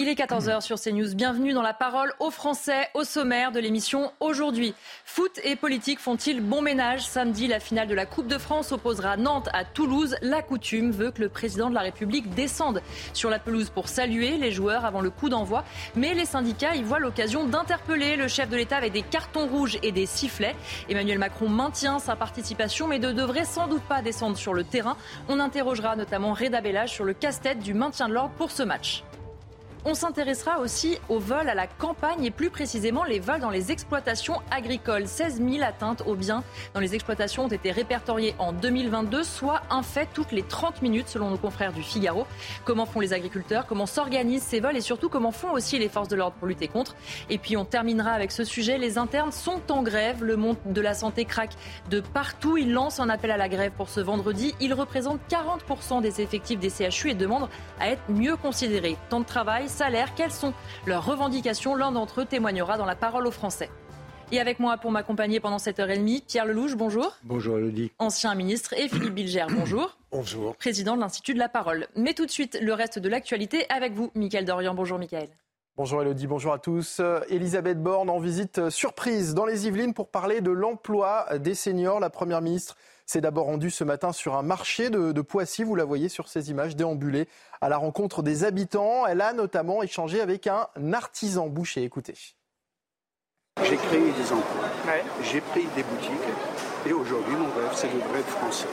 [0.00, 1.14] Il est 14h sur CNews.
[1.14, 4.74] Bienvenue dans la parole aux Français, au sommaire de l'émission aujourd'hui.
[5.04, 9.16] Foot et politique font-ils bon ménage Samedi, la finale de la Coupe de France opposera
[9.16, 10.14] Nantes à Toulouse.
[10.22, 12.80] La coutume veut que le président de la République descende
[13.12, 15.64] sur la pelouse pour saluer les joueurs avant le coup d'envoi.
[15.96, 19.78] Mais les syndicats y voient l'occasion d'interpeller le chef de l'État avec des cartons rouges
[19.82, 20.54] et des sifflets.
[20.88, 24.96] Emmanuel Macron maintient sa participation mais ne devrait sans doute pas descendre sur le terrain.
[25.28, 29.02] On interrogera notamment Reda Bellage sur le casse-tête du maintien de l'ordre pour ce match.
[29.90, 33.72] On s'intéressera aussi aux vols à la campagne et plus précisément les vols dans les
[33.72, 35.08] exploitations agricoles.
[35.08, 36.44] 16 000 atteintes aux biens
[36.74, 41.08] dans les exploitations ont été répertoriées en 2022, soit un fait toutes les 30 minutes
[41.08, 42.26] selon nos confrères du Figaro.
[42.66, 43.64] Comment font les agriculteurs?
[43.66, 44.76] Comment s'organisent ces vols?
[44.76, 46.94] Et surtout, comment font aussi les forces de l'ordre pour lutter contre?
[47.30, 48.76] Et puis on terminera avec ce sujet.
[48.76, 50.22] Les internes sont en grève.
[50.22, 51.54] Le monde de la santé craque
[51.88, 52.58] de partout.
[52.58, 54.54] Il lance un appel à la grève pour ce vendredi.
[54.60, 57.48] Il représente 40% des effectifs des CHU et demande
[57.80, 58.98] à être mieux considérés.
[59.08, 60.54] Temps de travail, salaire, quelles sont
[60.86, 61.76] leurs revendications?
[61.76, 63.70] L'un d'entre eux témoignera dans la parole aux Français.
[64.32, 67.16] Et avec moi pour m'accompagner pendant cette heure et demie, Pierre Lelouch, bonjour.
[67.22, 67.92] Bonjour Elodie.
[68.00, 69.96] Ancien ministre et Philippe Bilger, bonjour.
[70.10, 70.56] Bonjour.
[70.56, 71.86] Président de l'Institut de la Parole.
[71.94, 74.74] Mais tout de suite, le reste de l'actualité avec vous, Mickaël Dorian.
[74.74, 75.28] Bonjour Mickaël.
[75.76, 77.00] Bonjour Elodie, bonjour à tous.
[77.28, 82.00] Elisabeth Borne en visite surprise dans les Yvelines pour parler de l'emploi des seniors.
[82.00, 82.74] La Première ministre
[83.08, 86.50] s'est d'abord rendue ce matin sur un marché de, Poissy, vous la voyez sur ces
[86.50, 87.26] images, déambulée
[87.60, 89.06] à la rencontre des habitants.
[89.06, 91.82] Elle a notamment échangé avec un artisan boucher.
[91.82, 92.14] Écoutez.
[93.64, 95.02] J'ai créé des emplois, ouais.
[95.22, 96.30] j'ai pris des boutiques
[96.86, 98.66] et aujourd'hui mon rêve c'est le rêve français.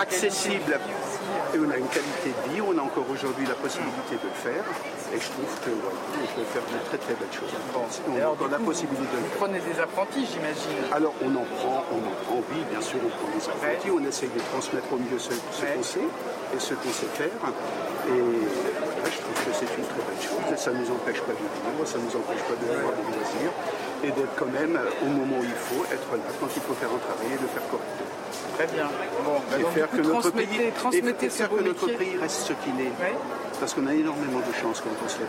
[0.00, 0.80] Accessible
[1.52, 4.38] et on a une qualité de vie, on a encore aujourd'hui la possibilité de le
[4.40, 4.64] faire
[5.12, 8.00] et je trouve que voilà, on peut faire de très très belles choses en France.
[8.08, 9.28] On a encore la possibilité de le faire.
[9.28, 12.98] Vous prenez des apprentis j'imagine Alors on en prend, on en prend, oui bien sûr
[13.04, 13.98] on prend des apprentis, ouais.
[14.00, 15.76] on essaye de transmettre au mieux ce, ce ouais.
[15.76, 16.08] qu'on sait
[16.56, 17.36] et ce qu'on sait faire
[18.08, 21.36] et je trouve que c'est une très belle chose et ça ne nous empêche pas
[21.36, 23.52] de vivre, ça ne nous empêche pas de avoir des loisirs
[24.02, 26.90] et d'être quand même au moment où il faut, être là quand il faut faire
[26.92, 28.20] un travail et de faire correctement.
[28.54, 28.88] Très bien.
[29.24, 32.40] Bon, bah et donc, faire que notre pays, transmettez et faire que notre pays reste
[32.40, 32.84] ce qu'il est.
[32.84, 33.14] Ouais.
[33.58, 35.28] Parce qu'on a énormément de chance quand on se lève.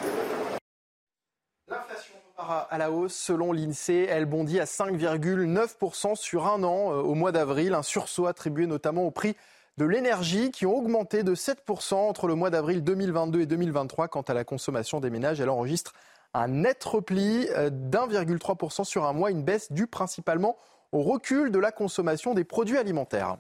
[1.67, 4.07] L'inflation repart à la hausse selon l'INSEE.
[4.09, 7.73] Elle bondit à 5,9% sur un an au mois d'avril.
[7.73, 9.35] Un sursaut attribué notamment au prix
[9.77, 14.07] de l'énergie qui ont augmenté de 7% entre le mois d'avril 2022 et 2023.
[14.09, 15.93] Quant à la consommation des ménages, elle enregistre
[16.33, 20.57] un net repli d'1,3% sur un mois, une baisse due principalement
[20.91, 23.37] au recul de la consommation des produits alimentaires.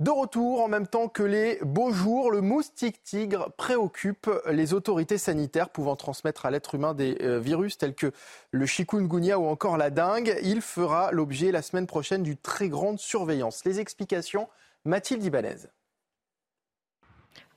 [0.00, 5.18] De retour, en même temps que les beaux jours, le moustique tigre préoccupe les autorités
[5.18, 8.10] sanitaires pouvant transmettre à l'être humain des virus tels que
[8.50, 10.38] le chikungunya ou encore la dengue.
[10.42, 13.62] Il fera l'objet la semaine prochaine d'une très grande surveillance.
[13.66, 14.48] Les explications,
[14.86, 15.66] Mathilde Ibanez.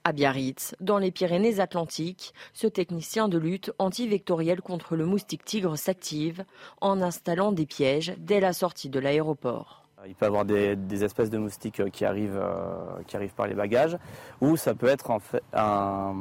[0.06, 6.44] À Biarritz, dans les Pyrénées-Atlantiques, ce technicien de lutte antivectorielle contre le moustique tigre s'active
[6.82, 9.86] en installant des pièges dès la sortie de l'aéroport.
[10.06, 13.48] Il peut y avoir des, des, espèces de moustiques qui arrivent, euh, qui arrivent par
[13.48, 13.98] les bagages,
[14.42, 16.14] ou ça peut être en fait un,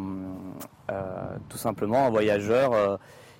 [0.93, 2.97] euh, tout simplement un voyageur euh,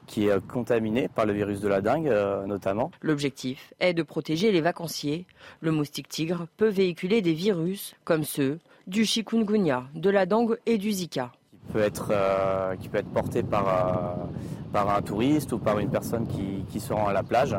[0.09, 2.13] qui est contaminé par le virus de la dengue
[2.47, 2.91] notamment.
[3.01, 5.25] L'objectif est de protéger les vacanciers.
[5.61, 10.79] Le moustique tigre peut véhiculer des virus comme ceux du chikungunya, de la dengue et
[10.79, 11.33] du zika.
[11.51, 14.25] Qui peut être, euh, qui peut être porté par, euh,
[14.73, 17.57] par un touriste ou par une personne qui, qui, se rend à la plage.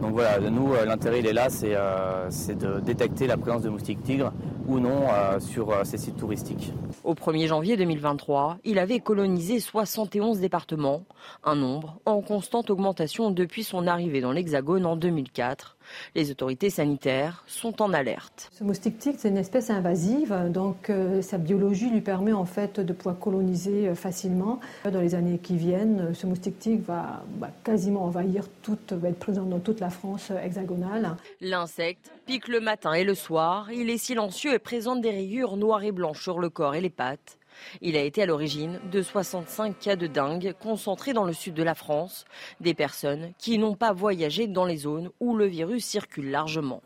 [0.00, 4.02] Donc voilà, nous, l'intérêt il est là, c'est euh, de détecter la présence de moustiques
[4.02, 4.32] tigres
[4.66, 5.02] ou non
[5.38, 6.72] sur ces sites touristiques.
[7.04, 11.04] Au 1er janvier 2023, il avait colonisé 71 départements,
[11.44, 15.75] un nombre en constante augmentation depuis son arrivée dans l'Hexagone en 2004.
[16.14, 18.50] Les autorités sanitaires sont en alerte.
[18.52, 22.80] Ce moustique tigre, c'est une espèce invasive, donc euh, sa biologie lui permet en fait
[22.80, 24.60] de pouvoir coloniser euh, facilement.
[24.90, 29.18] Dans les années qui viennent, ce moustique tigre va, va quasiment envahir toute, va être
[29.18, 31.16] présent dans toute la France hexagonale.
[31.40, 33.70] L'insecte pique le matin et le soir.
[33.72, 36.90] Il est silencieux et présente des rayures noires et blanches sur le corps et les
[36.90, 37.38] pattes.
[37.80, 41.62] Il a été à l'origine de 65 cas de dengue concentrés dans le sud de
[41.62, 42.24] la France,
[42.60, 46.82] des personnes qui n'ont pas voyagé dans les zones où le virus circule largement.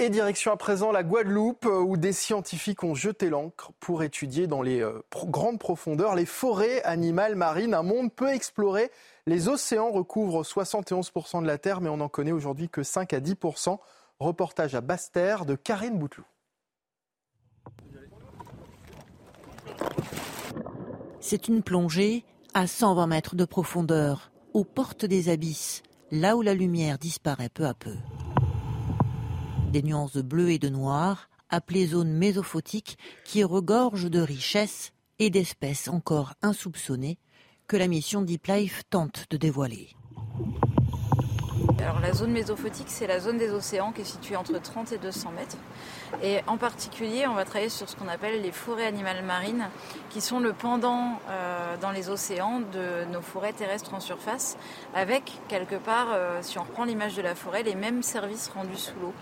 [0.00, 4.48] Et direction à présent la Guadeloupe, euh, où des scientifiques ont jeté l'encre pour étudier
[4.48, 7.74] dans les euh, grandes profondeurs les forêts animales marines.
[7.74, 8.90] Un monde peu exploré.
[9.28, 13.20] Les océans recouvrent 71% de la Terre, mais on n'en connaît aujourd'hui que 5 à
[13.20, 13.78] 10%.
[14.18, 16.26] Reportage à Basse-Terre de Karine Bouteloup.
[21.20, 26.54] C'est une plongée à 120 mètres de profondeur, aux portes des abysses, là où la
[26.54, 27.94] lumière disparaît peu à peu
[29.74, 35.30] des nuances de bleu et de noir, appelées zones mésophotiques, qui regorgent de richesses et
[35.30, 37.18] d'espèces encore insoupçonnées
[37.66, 39.88] que la mission Deep Life tente de dévoiler.
[41.84, 44.96] Alors la zone mésophotique, c'est la zone des océans qui est située entre 30 et
[44.96, 45.58] 200 mètres.
[46.22, 49.68] Et en particulier, on va travailler sur ce qu'on appelle les forêts animales marines,
[50.08, 54.56] qui sont le pendant euh, dans les océans de nos forêts terrestres en surface,
[54.94, 58.78] avec quelque part, euh, si on reprend l'image de la forêt, les mêmes services rendus
[58.78, 59.12] sous l'eau.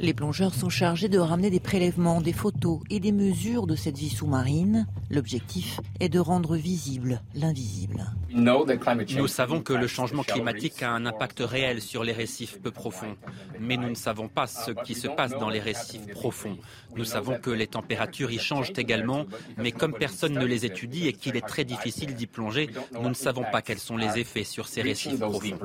[0.00, 3.96] Les plongeurs sont chargés de ramener des prélèvements, des photos et des mesures de cette
[3.96, 4.86] vie sous-marine.
[5.10, 8.06] L'objectif est de rendre visible l'invisible.
[8.30, 13.16] Nous savons que le changement climatique a un impact réel sur les récifs peu profonds,
[13.60, 16.56] mais nous ne savons pas ce qui se passe dans les récifs profonds.
[16.96, 21.12] Nous savons que les températures y changent également, mais comme personne ne les étudie et
[21.12, 24.66] qu'il est très difficile d'y plonger, nous ne savons pas quels sont les effets sur
[24.66, 25.58] ces récifs profonds.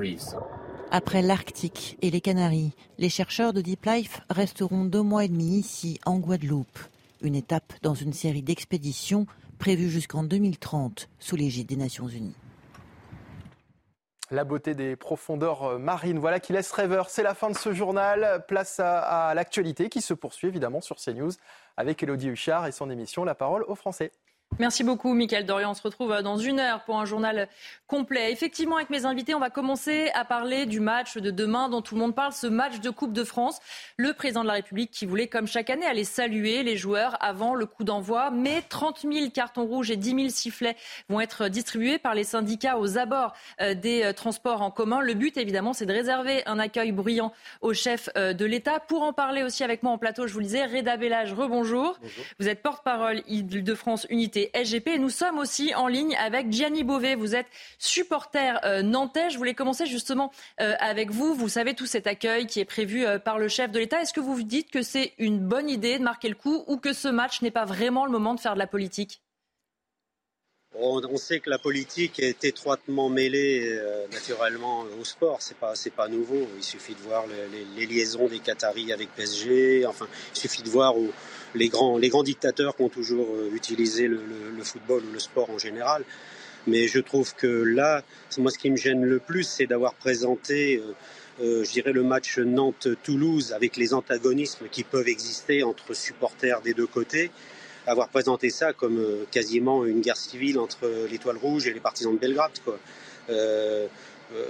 [0.89, 5.57] Après l'Arctique et les Canaries, les chercheurs de Deep Life resteront deux mois et demi
[5.57, 6.79] ici, en Guadeloupe.
[7.21, 9.25] Une étape dans une série d'expéditions
[9.59, 12.37] prévues jusqu'en 2030 sous l'égide des Nations Unies.
[14.31, 17.09] La beauté des profondeurs euh, marines, voilà qui laisse rêveur.
[17.09, 18.45] C'est la fin de ce journal.
[18.47, 21.31] Place à, à l'actualité qui se poursuit évidemment sur CNews
[21.75, 24.11] avec Elodie Huchard et son émission La parole aux Français.
[24.59, 25.69] Merci beaucoup, Mickaël Dorian.
[25.71, 27.47] On se retrouve euh, dans une heure pour un journal
[27.85, 28.31] complet.
[28.31, 31.93] Effectivement, avec mes invités, on va commencer à parler du match de demain dont tout
[31.93, 33.59] le monde parle, ce match de Coupe de France.
[33.97, 37.53] Le président de la République qui voulait, comme chaque année, aller saluer les joueurs avant
[37.53, 38.31] le coup d'envoi.
[38.31, 40.75] Mais 30 000 cartons rouges et 10 000 sifflets
[41.07, 45.01] vont être distribués par les syndicats aux abords euh, des euh, transports en commun.
[45.01, 48.79] Le but, évidemment, c'est de réserver un accueil bruyant au chef de l'État.
[48.79, 51.99] Pour en parler aussi avec moi en plateau, je vous le disais, Reda Bellage, rebonjour.
[52.39, 54.99] Vous êtes porte-parole Île-de-France Unité SGP.
[54.99, 57.15] nous sommes aussi en ligne avec Gianni Beauvais.
[57.15, 57.47] Vous êtes
[57.79, 59.29] supporter euh, nantais.
[59.29, 60.31] Je voulais commencer justement
[60.61, 61.33] euh, avec vous.
[61.33, 64.01] Vous savez tout cet accueil qui est prévu euh, par le chef de l'État.
[64.01, 66.93] Est-ce que vous dites que c'est une bonne idée de marquer le coup ou que
[66.93, 69.21] ce match n'est pas vraiment le moment de faire de la politique?
[70.79, 73.81] On, sait que la politique est étroitement mêlée
[74.11, 75.41] naturellement au sport.
[75.41, 76.47] C'est pas c'est pas nouveau.
[76.55, 77.25] Il suffit de voir
[77.75, 79.87] les, liaisons des Qataris avec PSG.
[79.87, 81.11] Enfin, il suffit de voir où,
[81.55, 84.19] les grands, les grands dictateurs qui ont toujours euh, utilisé le,
[84.63, 86.03] football ou le sport en général.
[86.65, 88.03] Mais je trouve que là,
[88.37, 90.93] moi, ce qui me gêne le plus, c'est d'avoir présenté, euh,
[91.41, 96.73] euh, je dirais, le match Nantes-Toulouse avec les antagonismes qui peuvent exister entre supporters des
[96.73, 97.31] deux côtés,
[97.85, 99.01] avoir présenté ça comme
[99.31, 102.51] quasiment une guerre civile entre l'Étoile Rouge et les partisans de Belgrade.
[102.65, 102.77] Quoi.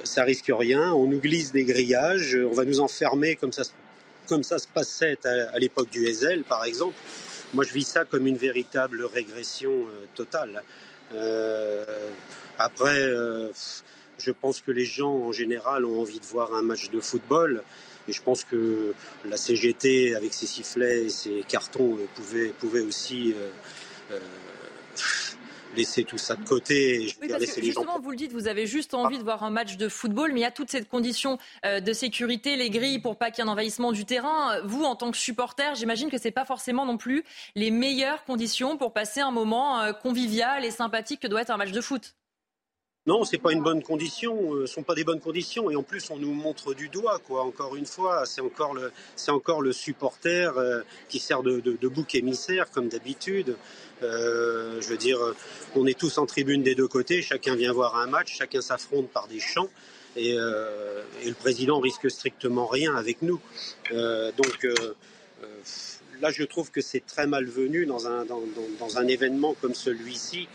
[0.03, 3.61] ça risque rien, on nous glisse des grillages, on va nous enfermer comme ça
[4.27, 6.95] comme ça se passait à, l'époque du Hazel, par exemple.
[7.53, 10.63] Moi, je vis ça comme une véritable régression euh, totale.
[11.13, 11.85] Euh,
[12.59, 13.49] après, euh,
[14.19, 17.63] je pense que les gens, en général, ont envie de voir un match de football.
[18.09, 18.93] Et je pense que
[19.25, 23.33] la CGT, avec ses sifflets et ses cartons, pouvait, pouvait aussi
[25.77, 27.07] laisser tout ça de côté.
[27.61, 30.41] justement, vous le dites, vous avez juste envie de voir un match de football, mais
[30.41, 33.47] il y a toutes ces conditions euh, de sécurité, les grilles pour pas qu'il y
[33.47, 34.59] ait un envahissement du terrain.
[34.63, 37.23] Vous, en tant que supporter, j'imagine que c'est pas forcément non plus
[37.55, 41.57] les meilleures conditions pour passer un moment euh, convivial et sympathique que doit être un
[41.57, 42.15] match de foot.
[43.07, 44.53] Non, c'est pas une bonne condition.
[44.53, 45.71] Euh, sont pas des bonnes conditions.
[45.71, 47.43] Et en plus, on nous montre du doigt, quoi.
[47.43, 50.53] Encore une fois, c'est encore le, c'est encore le supporter
[51.09, 53.55] qui sert de, de bouc émissaire, comme d'habitude.
[54.03, 55.19] Euh, je veux dire,
[55.75, 59.09] on est tous en tribune des deux côtés, chacun vient voir un match, chacun s'affronte
[59.09, 59.69] par des champs.
[60.15, 63.39] Et, euh, le président risque strictement rien avec nous.
[63.91, 64.67] Euh, donc
[66.21, 68.41] là, je trouve que c'est très malvenu dans un, dans,
[68.79, 70.47] dans, un événement comme celui-ci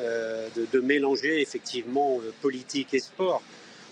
[0.00, 3.42] de, de, mélanger effectivement politique et sport.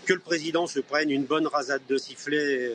[0.06, 2.70] Que le président se prenne une bonne rasade de sifflets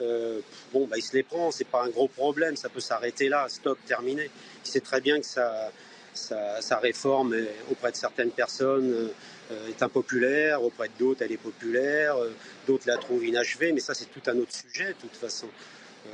[0.00, 0.40] euh,
[0.72, 3.46] bon, bah, il se les prend, c'est pas un gros problème, ça peut s'arrêter là,
[3.48, 4.30] stop, terminé.
[4.64, 5.70] Il sait très bien que sa,
[6.14, 7.34] sa, réforme
[7.70, 9.10] auprès de certaines personnes
[9.50, 12.34] euh, est impopulaire, auprès d'autres elle est populaire, euh,
[12.66, 15.48] d'autres la trouvent inachevée, mais ça c'est tout un autre sujet de toute façon.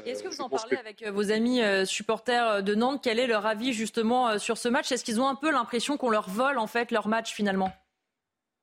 [0.07, 3.01] Est-ce que vous en parlez avec vos amis supporters de Nantes?
[3.03, 4.91] Quel est leur avis justement sur ce match?
[4.93, 7.73] Est-ce qu'ils ont un peu l'impression qu'on leur vole en fait leur match finalement?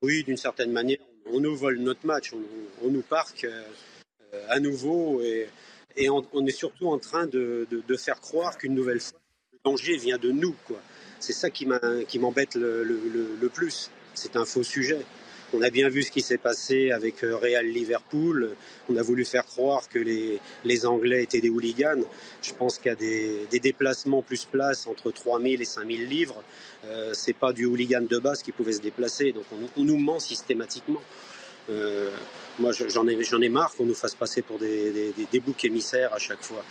[0.01, 2.33] Oui, d'une certaine manière, on nous vole notre match,
[2.81, 3.47] on, nous parque
[4.49, 5.49] à nouveau et,
[5.95, 7.67] et on, est surtout en train de,
[7.97, 9.19] faire croire qu'une nouvelle fois,
[9.51, 10.55] le danger vient de nous.
[11.19, 13.91] C'est ça qui m'embête le plus.
[14.13, 15.05] C'est un faux sujet.
[15.51, 18.51] On a bien vu ce qui s'est passé avec euh, Real Liverpool.
[18.87, 22.03] On a voulu faire croire que les, Anglais étaient des hooligans.
[22.43, 26.43] Je pense y a des, déplacements plus place entre 3000 et 5000 livres.
[26.85, 29.31] Euh, c'est pas du hooligan de base qui pouvait se déplacer.
[29.31, 31.01] Donc on, nous ment systématiquement.
[31.71, 32.11] Euh,
[32.59, 36.19] moi, j'en ai, ai, marre qu'on nous fasse passer pour des, des boucs émissaires à
[36.19, 36.63] chaque fois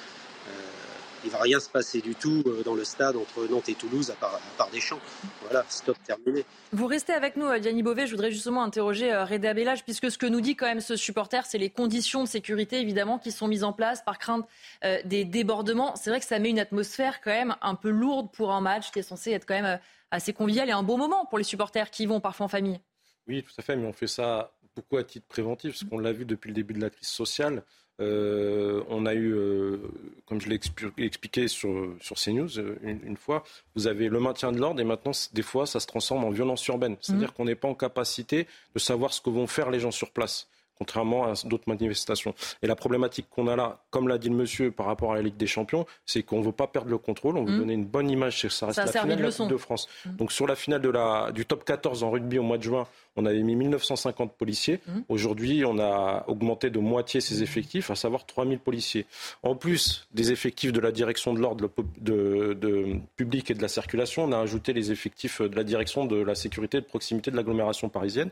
[1.24, 4.10] il va rien se passer du tout euh, dans le stade entre Nantes et Toulouse
[4.10, 5.00] à part, des champs.
[5.42, 6.44] Voilà, stop terminé.
[6.72, 8.06] Vous restez avec nous, Yannick Beauvais.
[8.06, 10.96] Je voudrais justement interroger euh, Reda Bellage, puisque ce que nous dit quand même ce
[10.96, 14.46] supporter, c'est les conditions de sécurité évidemment qui sont mises en place par crainte
[14.84, 15.96] euh, des débordements.
[15.96, 18.90] C'est vrai que ça met une atmosphère quand même un peu lourde pour un match
[18.90, 19.78] qui est censé être quand même
[20.10, 22.80] assez convivial et un bon moment pour les supporters qui y vont parfois en famille.
[23.26, 26.12] Oui, tout à fait, mais on fait ça beaucoup à titre préventif, parce qu'on l'a
[26.12, 27.64] vu depuis le début de la crise sociale.
[28.00, 29.78] Euh, on a eu, euh,
[30.26, 30.60] comme je l'ai
[30.98, 33.42] expliqué sur, sur CNews euh, une, fois,
[33.74, 36.64] vous avez le maintien de l'ordre et maintenant, des fois, ça se transforme en violence
[36.68, 36.96] urbaine.
[37.00, 37.32] C'est-à-dire mmh.
[37.32, 40.48] qu'on n'est pas en capacité de savoir ce que vont faire les gens sur place
[40.78, 42.34] contrairement à d'autres manifestations.
[42.62, 45.22] Et la problématique qu'on a là, comme l'a dit le monsieur par rapport à la
[45.22, 47.58] Ligue des Champions, c'est qu'on ne veut pas perdre le contrôle, on veut mmh.
[47.58, 49.88] donner une bonne image, ça reste la finale de la Coupe de France.
[50.06, 50.16] Mmh.
[50.16, 52.86] Donc sur la finale de la, du top 14 en rugby au mois de juin,
[53.18, 54.80] on avait mis 1950 policiers.
[54.86, 55.00] Mmh.
[55.08, 59.06] Aujourd'hui, on a augmenté de moitié ces effectifs, à savoir 3000 policiers.
[59.42, 61.68] En plus des effectifs de la direction de l'ordre
[62.00, 66.04] de, de, public et de la circulation, on a ajouté les effectifs de la direction
[66.04, 68.30] de la sécurité et de proximité de l'agglomération parisienne.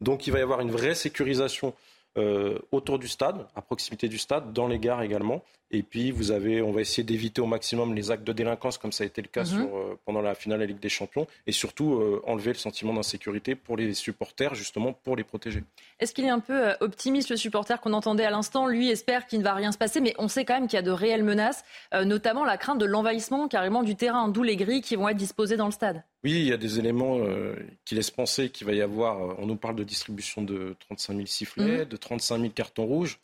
[0.00, 1.72] Donc il va y avoir une vraie sécurisation
[2.18, 5.44] euh, autour du stade, à proximité du stade, dans les gares également.
[5.74, 8.92] Et puis, vous avez, on va essayer d'éviter au maximum les actes de délinquance, comme
[8.92, 9.46] ça a été le cas mhm.
[9.46, 12.58] sur, euh, pendant la finale de la Ligue des Champions, et surtout euh, enlever le
[12.58, 15.62] sentiment d'insécurité pour les supporters, justement pour les protéger.
[15.98, 18.66] Est-ce qu'il est un peu optimiste, le supporter qu'on entendait à l'instant?
[18.66, 20.78] Lui espère qu'il ne va rien se passer, mais on sait quand même qu'il y
[20.78, 24.82] a de réelles menaces, notamment la crainte de l'envahissement carrément du terrain, d'où les grilles
[24.82, 26.02] qui vont être disposées dans le stade.
[26.24, 27.54] Oui, il y a des éléments euh,
[27.84, 29.22] qui laissent penser qu'il va y avoir.
[29.22, 31.84] Euh, on nous parle de distribution de 35 000 sifflets, mhm.
[31.84, 33.18] de 35 000 cartons rouges.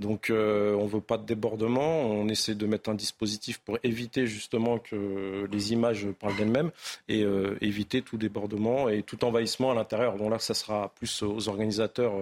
[0.00, 2.02] Donc euh, on ne veut pas de débordement.
[2.02, 6.70] On essaie de mettre un dispositif pour éviter justement que les images parlent d'elles-mêmes
[7.08, 7.24] et
[7.60, 10.16] éviter tout débordement et tout envahissement à l'intérieur.
[10.16, 12.12] Donc là, ça sera plus aux organisateurs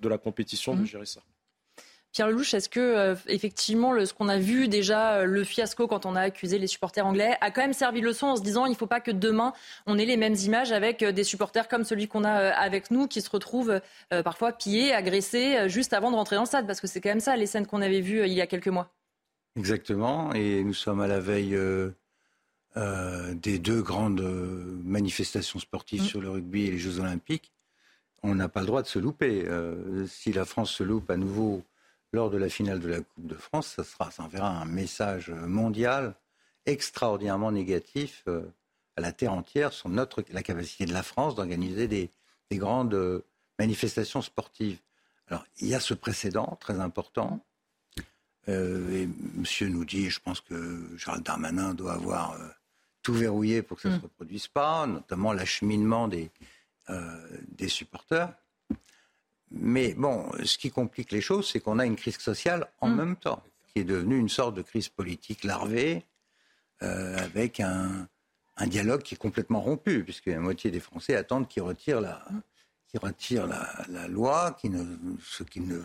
[0.00, 0.86] de la compétition de mhm.
[0.86, 1.20] gérer ça.
[2.16, 6.06] Pierre Lelouch, est-ce que euh, effectivement ce qu'on a vu déjà, euh, le fiasco quand
[6.06, 8.64] on a accusé les supporters anglais, a quand même servi de leçon en se disant
[8.64, 9.52] il ne faut pas que demain
[9.84, 13.06] on ait les mêmes images avec euh, des supporters comme celui qu'on a avec nous
[13.06, 13.82] qui se retrouvent
[14.24, 17.20] parfois pillés, agressés juste avant de rentrer dans le stade, parce que c'est quand même
[17.20, 18.88] ça les scènes qu'on avait vues il y a quelques mois.
[19.56, 21.58] Exactement, et nous sommes à la veille
[22.76, 24.22] des deux grandes
[24.84, 26.06] manifestations sportives mmh.
[26.06, 27.52] sur le rugby et les Jeux Olympiques.
[28.22, 29.46] On n'a pas le droit de se louper.
[30.06, 31.62] si la France se loupe à nouveau
[32.16, 35.28] lors de la finale de la Coupe de France, ça, sera, ça enverra un message
[35.30, 36.14] mondial
[36.64, 38.40] extraordinairement négatif euh,
[38.96, 42.10] à la terre entière sur notre, la capacité de la France d'organiser des,
[42.52, 43.22] grandes euh,
[43.58, 44.78] manifestations sportives.
[45.28, 47.44] Alors, il y a ce précédent très important.
[48.48, 52.38] Euh, et monsieur nous dit, je pense que Gérald Darmanin doit avoir
[53.02, 53.98] tout verrouillé pour que ça ne mm.
[53.98, 56.30] se reproduise pas, notamment l'acheminement des,
[57.48, 58.32] des supporters.
[59.50, 62.96] Mais bon, ce qui complique les choses, c'est qu'on a une crise sociale en mm.
[62.96, 66.04] même temps, qui est devenue une sorte de crise politique larvée,
[66.82, 68.08] euh, avec un,
[68.66, 72.24] dialogue qui est complètement rompu, puisque la moitié des Français attendent qu'ils retirent la,
[73.88, 74.84] la, loi, qui ne,
[75.22, 75.78] ce qu'ils ne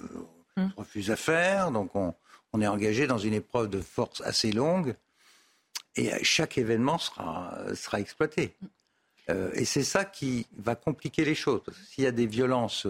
[0.58, 0.72] mm.
[0.78, 1.72] refusent à faire.
[1.72, 2.14] Donc on,
[2.60, 4.96] est engagé dans une épreuve de force assez longue,
[5.96, 8.56] et chaque événement sera, sera exploité.
[9.30, 11.62] Euh, et c'est ça qui va compliquer les choses.
[11.88, 12.88] S'il y a des violences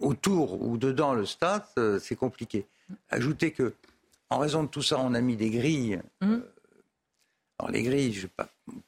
[0.00, 2.66] autour ou dedans le stade, euh, c'est compliqué.
[3.10, 3.74] Ajoutez que,
[4.30, 6.00] en raison de tout ça, on a mis des grilles.
[6.20, 6.32] Mmh.
[6.32, 6.40] Euh,
[7.58, 8.26] alors les grilles, je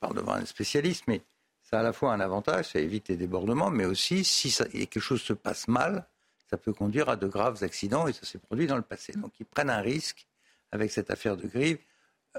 [0.00, 1.22] parle devant un spécialiste, mais
[1.62, 5.00] ça a à la fois un avantage, ça évite les débordements, mais aussi, si quelque
[5.00, 6.06] chose se passe mal,
[6.50, 9.12] ça peut conduire à de graves accidents, et ça s'est produit dans le passé.
[9.12, 10.26] Donc ils prennent un risque
[10.72, 11.78] avec cette affaire de grille.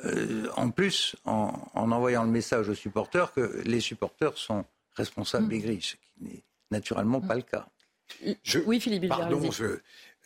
[0.06, 5.50] Euh, en plus, en, envoyant le message aux supporters que les supporters sont responsables mmh.
[5.50, 7.68] des grilles, ce qui n'est naturellement pas le cas.
[8.66, 9.42] Oui, Philippe Pardon,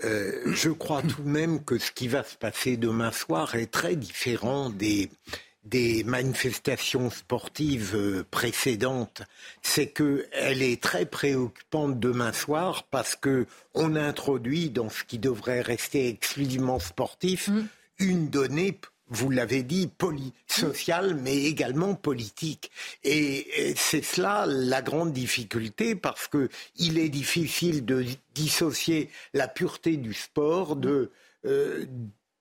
[0.03, 3.71] euh, je, crois tout de même que ce qui va se passer demain soir est
[3.71, 5.11] très différent des,
[5.63, 9.21] des manifestations sportives euh, précédentes,
[9.61, 15.61] c'est qu'elle est très préoccupante demain soir parce que on introduit dans ce qui devrait
[15.61, 17.61] rester exclusivement sportif mmh.
[17.99, 18.79] une donnée
[19.13, 19.89] vous l'avez dit,
[20.47, 22.71] social, mais également politique.
[23.03, 29.97] Et c'est cela la grande difficulté, parce que il est difficile de dissocier la pureté
[29.97, 31.11] du sport de
[31.45, 31.85] euh,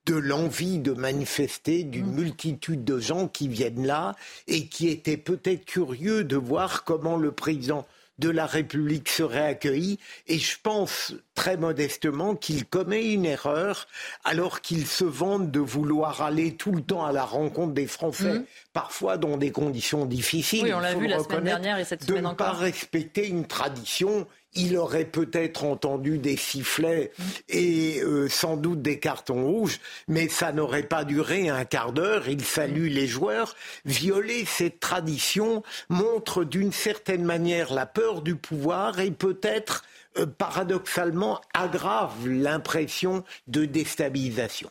[0.06, 2.14] de l'envie de manifester d'une mmh.
[2.14, 4.16] multitude de gens qui viennent là
[4.48, 7.86] et qui étaient peut-être curieux de voir comment le président
[8.18, 9.98] de la République serait accueilli.
[10.26, 13.86] Et je pense très modestement qu'il commet une erreur
[14.24, 18.40] alors qu'il se vante de vouloir aller tout le temps à la rencontre des Français,
[18.40, 18.44] mmh.
[18.72, 20.64] parfois dans des conditions difficiles.
[20.64, 22.46] Oui, on l'a vu la semaine dernière et cette semaine de encore.
[22.46, 27.12] De ne pas respecter une tradition il aurait peut-être entendu des sifflets
[27.48, 32.28] et euh, sans doute des cartons rouges, mais ça n'aurait pas duré un quart d'heure.
[32.28, 33.54] Il salue les joueurs.
[33.84, 39.84] Violer cette tradition montre d'une certaine manière la peur du pouvoir et peut-être
[40.18, 44.70] euh, paradoxalement aggrave l'impression de déstabilisation.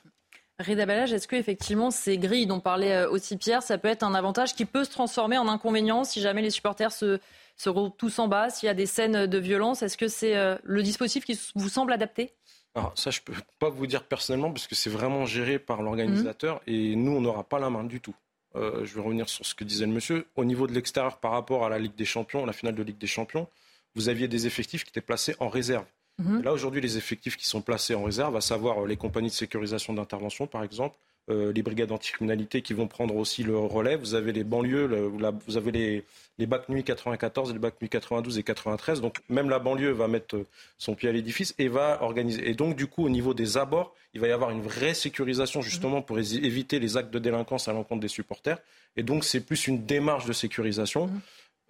[0.60, 4.04] Rida Balage, est-ce que effectivement ces grilles dont parlait euh, aussi Pierre, ça peut être
[4.04, 7.20] un avantage qui peut se transformer en inconvénient si jamais les supporters se
[7.62, 10.58] seront tous en bas S'il y a des scènes de violence, est-ce que c'est euh,
[10.63, 12.34] le dispositif qui vous semble adapté?
[12.74, 16.62] Alors ça, je peux pas vous dire personnellement parce que c'est vraiment géré par l'organisateur
[16.68, 16.74] mhm.
[16.74, 18.15] et nous, on n'aura pas la main du tout.
[18.56, 20.25] Euh, je vais revenir sur ce que disait le monsieur.
[20.36, 22.98] Au niveau de l'extérieur, par rapport à la Ligue des Champions, la finale de Ligue
[22.98, 23.48] des Champions,
[23.96, 25.86] vous aviez des effectifs qui étaient placés en réserve.
[26.20, 26.44] Mhm.
[26.44, 29.34] Là, aujourd'hui, les effectifs qui sont placés en réserve, à savoir euh, les compagnies de
[29.34, 30.96] sécurisation d'intervention, par exemple,
[31.30, 33.96] euh, les brigades anticriminalité qui vont prendre aussi le relais.
[33.96, 35.12] Vous avez les banlieues,
[35.48, 36.04] vous avez les,
[36.40, 39.01] les bacs nuit 94, les bacs nuit 92 et 93.
[39.01, 40.48] Donc même la banlieue va mettre euh,
[40.80, 42.50] son pied à l'édifice et va organiser.
[42.50, 45.62] Et donc du coup, au niveau des abords, il va y avoir une vraie sécurisation
[45.62, 48.58] justement pour éviter les actes de délinquance à l'encontre des supporters.
[48.98, 51.06] Et donc c'est plus une démarche de sécurisation.
[51.06, 51.22] Mmh.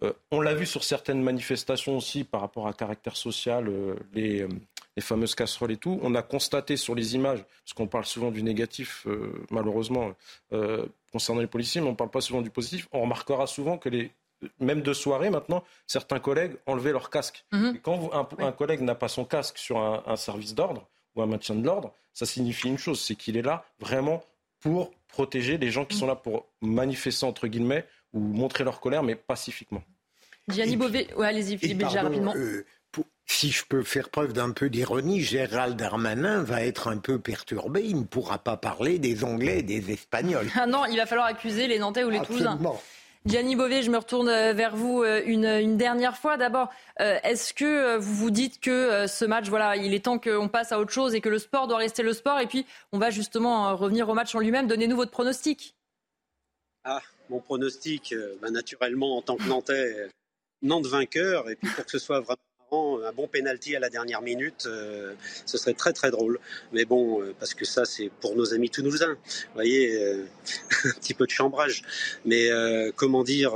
[0.04, 3.70] Euh, on l'a vu sur certaines manifestations aussi par rapport à caractère social,
[4.14, 4.48] les,
[4.96, 6.00] les fameuses casseroles et tout.
[6.04, 10.14] On a constaté sur les images, parce qu'on parle souvent du négatif, euh, malheureusement,
[10.54, 12.88] euh, concernant les policiers, mais on ne parle pas souvent du positif.
[12.92, 14.12] On remarquera souvent que les,
[14.60, 17.46] même de soirée maintenant, certains collègues enlevaient leur casque.
[17.52, 17.76] Mhm.
[17.76, 21.56] Et quand un, collègue n'a pas son casque sur un, service d'ordre ou un maintien
[21.56, 24.24] de l'ordre, ça signifie une chose, c'est qu'il est là vraiment
[24.60, 29.04] pour protéger les gens qui sont là pour manifester, entre guillemets, ou montrer leur colère,
[29.04, 29.84] mais pacifiquement.
[30.48, 32.34] Gianni Beauvais, allez-y, Philippe rapidement.
[32.36, 32.66] Euh,
[33.32, 37.82] si je peux faire preuve d'un peu d'ironie, Gérald Darmanin va être un peu perturbé.
[37.86, 40.48] Il ne pourra pas parler des Anglais et des Espagnols.
[40.56, 42.60] Ah non, il va falloir accuser les Nantais ou les Toulousains.
[43.26, 46.38] Gianni Beauvais, je me retourne euh, vers vous euh, une, dernière fois.
[46.38, 50.50] D'abord, euh, est-ce que vous vous dites que ce match, voilà, il est temps qu'on
[50.50, 52.40] passe à autre chose et que le sport doit rester le sport?
[52.40, 54.68] Et puis, on va justement revenir au match en lui-même.
[54.68, 55.76] Donnez-nous votre pronostic.
[56.84, 60.10] Ah, mon pronostic, bah, naturellement, en tant que Nantais,
[60.64, 61.48] Nantes vainqueur.
[61.50, 62.40] Et puis, pour que ce soit vraiment
[62.74, 65.14] un bon penalty à la dernière minute, euh,
[65.46, 66.40] ce serait très très drôle.
[66.72, 69.16] Mais bon, euh, parce que ça c'est pour nos amis toulousains.
[69.16, 70.24] Vous voyez, euh,
[70.86, 71.82] un petit peu de chambrage.
[72.24, 72.50] Mais
[72.96, 73.54] comment dire,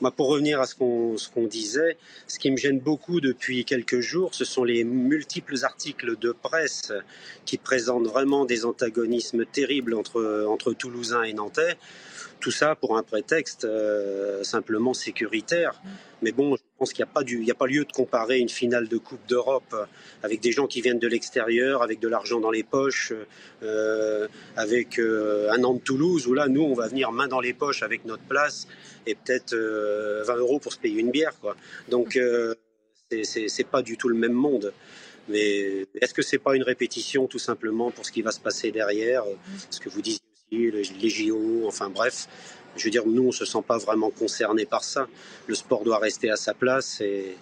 [0.00, 1.96] moi pour revenir à ce qu'on ce qu'on disait,
[2.26, 6.92] ce qui me gêne beaucoup depuis quelques jours, ce sont les multiples articles de presse
[7.46, 11.78] qui présentent vraiment des antagonismes terribles entre entre Toulousains et Nantais.
[12.40, 13.66] Tout ça pour un prétexte
[14.42, 15.80] simplement sécuritaire.
[16.22, 18.98] Mais bon, je pense qu'il n'y a, a pas lieu de comparer une finale de
[18.98, 19.74] Coupe d'Europe
[20.22, 23.12] avec des gens qui viennent de l'extérieur, avec de l'argent dans les poches,
[23.62, 27.40] euh, avec euh, un an de Toulouse, où là, nous, on va venir main dans
[27.40, 28.66] les poches avec notre place
[29.06, 31.38] et peut-être 20 euh, euros pour se payer une bière.
[31.40, 31.56] Quoi.
[31.88, 32.18] Donc,
[33.22, 34.72] c'est pas du tout le même monde.
[35.28, 38.72] Mais est-ce que c'est pas une répétition tout simplement pour ce qui va se passer
[38.72, 39.24] derrière
[39.70, 40.20] Ce que vous disiez
[40.50, 42.28] les JO, enfin bref
[42.76, 45.08] je veux dire, nous, on ne se sent pas vraiment concerné par ça.
[45.46, 47.36] Le sport doit rester à sa place et,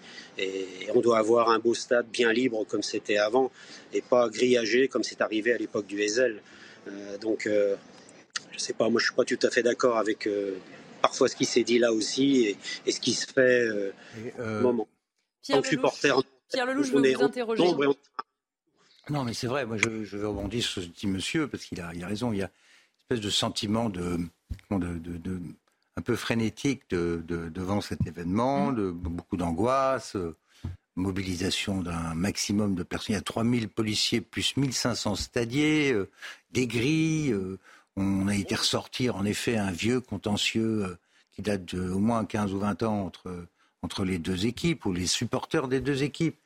[0.94, 3.50] on doit avoir un beau stade bien libre comme c'était avant
[3.92, 6.40] et pas grillagé comme c'est arrivé à l'époque du Hazel.
[6.86, 7.74] Euh, donc, euh,
[8.52, 10.56] je ne sais pas, moi, je ne suis pas tout à fait d'accord avec euh,
[11.02, 13.68] parfois ce qui s'est dit là aussi et, ce qui se fait
[14.38, 14.86] au moment.
[15.42, 17.64] Pierre Lelouch, Pierre Lelouch, je veux vous interroger.
[19.10, 21.64] Non, mais c'est vrai, moi je, je, veux rebondir sur ce que dit monsieur, parce
[21.64, 22.50] qu'il a, il a raison, il y a une
[23.10, 24.20] espèce de sentiment de,
[24.70, 25.40] de,
[25.96, 28.76] un peu frénétique devant cet événement, mm.
[28.76, 30.36] de beaucoup d'angoisse, euh,
[30.94, 33.14] mobilisation d'un maximum de personnes.
[33.14, 36.10] Il y a 3000 policiers plus 1500 stadiers, euh,
[36.50, 37.32] des grilles.
[37.32, 37.58] Euh,
[37.96, 40.98] on a été ressortir en effet un vieux contentieux
[41.32, 43.46] qui date de au moins 15 ou 20 ans entre,
[43.80, 46.38] entre les deux équipes ou les supporters des deux équipes.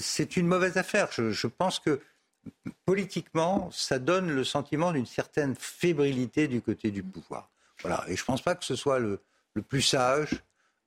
[0.00, 1.08] c'est une mauvaise affaire.
[1.10, 2.00] je pense que
[2.84, 7.48] politiquement, ça donne le sentiment d'une certaine fébrilité du côté du pouvoir.
[7.82, 8.04] Voilà.
[8.08, 9.20] Et je ne pense pas que ce soit le,
[9.68, 10.42] plus sage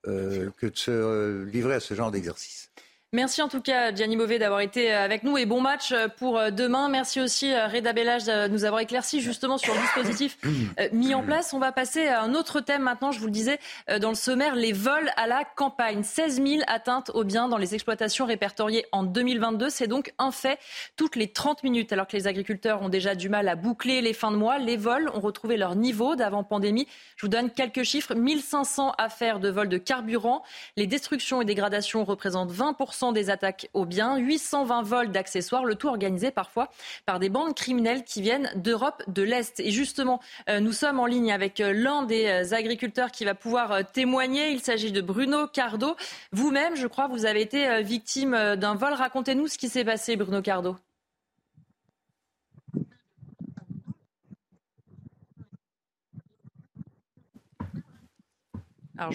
[0.07, 2.71] euh, que de se livrer à ce genre d'exercice.
[3.15, 6.89] Merci en tout cas, Gianni Beauvais, d'avoir été avec nous et bon match pour demain.
[6.89, 10.37] Merci aussi, Reda Bellage, de nous avoir éclairci justement sur le dispositif
[10.91, 11.53] mis en place.
[11.53, 13.57] On va passer à un autre thème maintenant, je vous le disais
[14.01, 16.03] dans le sommaire, les vols à la campagne.
[16.03, 19.69] 16 000 atteintes aux biens dans les exploitations répertoriées en 2022.
[19.69, 20.59] C'est donc un fait
[20.97, 21.93] toutes les 30 minutes.
[21.93, 24.75] Alors que les agriculteurs ont déjà du mal à boucler les fins de mois, les
[24.75, 26.85] vols ont retrouvé leur niveau d'avant pandémie.
[27.15, 28.13] Je vous donne quelques chiffres.
[28.13, 30.43] 1500 affaires de vol de carburant.
[30.75, 35.87] Les destructions et dégradations représentent 20% des attaques aux biens, 820 vols d'accessoires, le tout
[35.87, 36.69] organisé parfois
[37.05, 39.59] par des bandes criminelles qui viennent d'Europe de l'Est.
[39.59, 43.35] Et justement, euh, nous sommes en ligne avec euh, l'un des euh, agriculteurs qui va
[43.35, 44.51] pouvoir témoigner.
[44.51, 45.95] Il s'agit de Bruno Cardo.
[46.31, 48.93] Vous-même, je crois, vous avez été victime d'un vol.
[48.93, 50.75] Racontez-nous ce qui s'est passé, Bruno Cardo.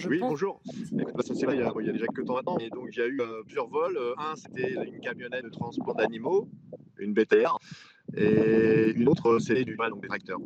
[0.07, 0.61] Oui, bonjour.
[0.91, 2.57] Bah, ça, c'est il, y a, il y a déjà quelques temps maintenant.
[2.59, 3.97] Et donc, il y a eu euh, plusieurs vols.
[3.97, 6.49] Euh, un, c'était une camionnette de transport d'animaux,
[6.97, 7.57] une BTR.
[8.15, 10.39] Et une autre, c'était du donc des tracteurs.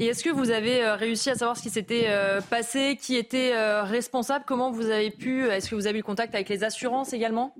[0.00, 2.08] Et est-ce que vous avez euh, réussi à savoir ce qui s'était
[2.50, 4.44] passé, qui était responsable?
[4.46, 7.54] Comment vous avez pu Est-ce que vous avez eu contact avec les assurances également?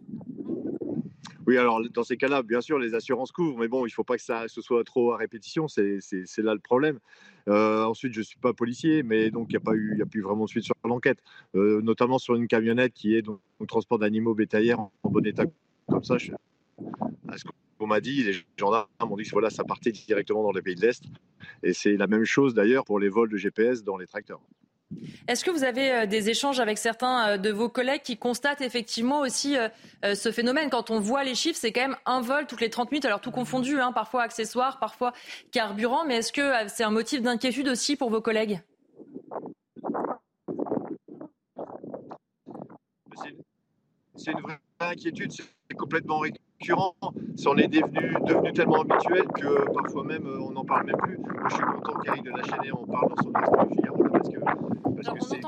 [1.48, 4.04] Oui, alors dans ces cas-là, bien sûr, les assurances couvrent, mais bon, il ne faut
[4.04, 6.02] pas que ça ce soit trop à répétition, c'est
[6.36, 6.98] là le problème.
[7.48, 10.04] Euh, ensuite, je ne suis pas policier, mais donc il n'y a, pas eu, a
[10.04, 11.20] plus vraiment de suite sur l'enquête,
[11.54, 15.44] euh, notamment sur une camionnette qui est donc transport d'animaux bétaillères en, bon état
[15.88, 16.18] comme ça.
[16.18, 16.32] Je,
[17.28, 17.44] à ce
[17.78, 20.74] qu'on m'a dit, les gendarmes m'ont dit que voilà, ça partait directement dans les pays
[20.74, 21.02] de l'Est.
[21.62, 24.42] Et c'est la même chose d'ailleurs pour les vols de GPS dans les tracteurs.
[25.26, 28.62] Est-ce que vous avez euh, des échanges avec certains euh, de vos collègues qui constatent
[28.62, 29.68] effectivement aussi euh,
[30.14, 30.70] ce phénomène?
[30.70, 33.20] Quand on voit les chiffres, c'est quand même un vol toutes les 30 minutes, alors
[33.20, 35.12] tout confondu, hein, parfois accessoires, parfois
[35.52, 38.60] carburant, mais est-ce que c'est un motif d'inquiétude aussi pour vos collègues?
[44.16, 46.96] C'est une vraie inquiétude, c'est complètement récurrent.
[47.00, 51.18] on est devenu, tellement habituel que parfois même on n'en parle même plus.
[51.18, 53.32] Moi, je suis content qu'Éric de en parle dans son
[54.18, 55.38] parce que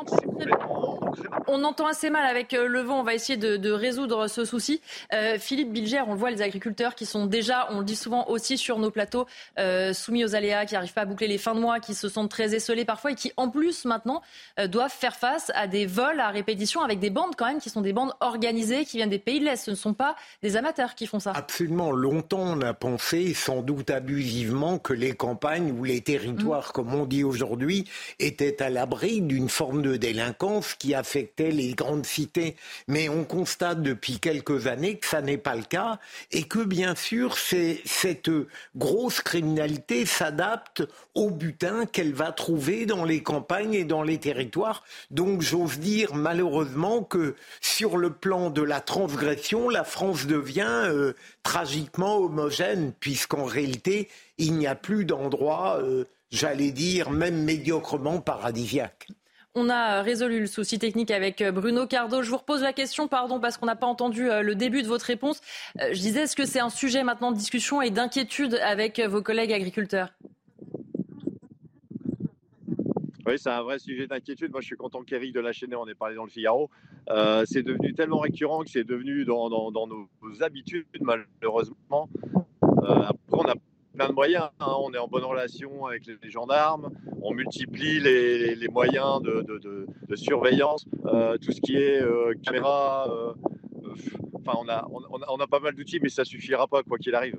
[1.46, 3.00] on, entend assez mal avec euh, le vent.
[3.00, 4.80] On va essayer de, résoudre ce souci.
[5.12, 8.26] Euh, Philippe Bilger, on le voit, les agriculteurs qui sont déjà, on le dit souvent
[8.28, 9.26] aussi sur nos plateaux,
[9.58, 12.08] euh, soumis aux aléas, qui n'arrivent pas à boucler les fins de mois, qui se
[12.08, 14.22] sentent très esselés parfois et qui, en plus, maintenant,
[14.66, 17.80] doivent faire face à des vols à répétition avec des bandes quand même qui sont
[17.80, 19.64] des bandes organisées, qui viennent des pays de l'Est.
[19.64, 21.32] Ce ne sont pas des amateurs qui font ça.
[21.34, 21.90] Absolument.
[21.90, 26.72] Longtemps, on a pensé, sans doute abusivement, que les campagnes ou les territoires, mmh.
[26.72, 32.06] comme on dit aujourd'hui, étaient à l'abri d'une forme de délinquance qui affectait les grandes
[32.06, 32.56] cités.
[32.88, 35.98] Mais on constate depuis quelques années que ça n'est pas le cas
[36.32, 38.30] et que bien sûr cette
[38.76, 40.82] grosse criminalité s'adapte
[41.14, 44.84] au butin qu'elle va trouver dans les campagnes et dans les territoires.
[45.10, 51.12] Donc j'ose dire malheureusement que sur le plan de la transgression, la France devient euh,
[51.42, 59.08] tragiquement homogène puisqu'en réalité il n'y a plus d'endroit, euh, j'allais dire, même médiocrement paradisiaque.
[59.56, 62.22] On a euh, résolu le souci technique avec euh, Bruno Cardo.
[62.22, 64.86] Je vous repose la question, pardon, parce qu'on n'a pas entendu euh, le début de
[64.86, 65.40] votre réponse.
[65.76, 69.52] Je disais, est-ce que c'est un sujet maintenant de discussion et d'inquiétude avec vos collègues
[69.52, 70.12] agriculteurs?
[73.26, 74.52] Oui, c'est un vrai sujet d'inquiétude.
[74.52, 76.70] Moi, je suis content qu'Éric de la Chaînée en ait parlé dans le Figaro.
[77.44, 80.08] c'est devenu tellement récurrent que c'est devenu dans, nos,
[80.42, 82.08] habitudes, malheureusement.
[82.62, 83.54] après, on a
[83.94, 84.48] plein de moyens.
[84.60, 84.74] Hein.
[84.80, 86.90] On est en bonne relation avec les, gendarmes,
[87.22, 93.08] on multiplie les, moyens de, surveillance, euh, tout ce qui est euh, caméra.
[93.10, 93.32] Euh,
[94.34, 97.38] enfin, on a, on, a, pas mal d'outils, mais ça suffira pas, quoi qu'il arrive.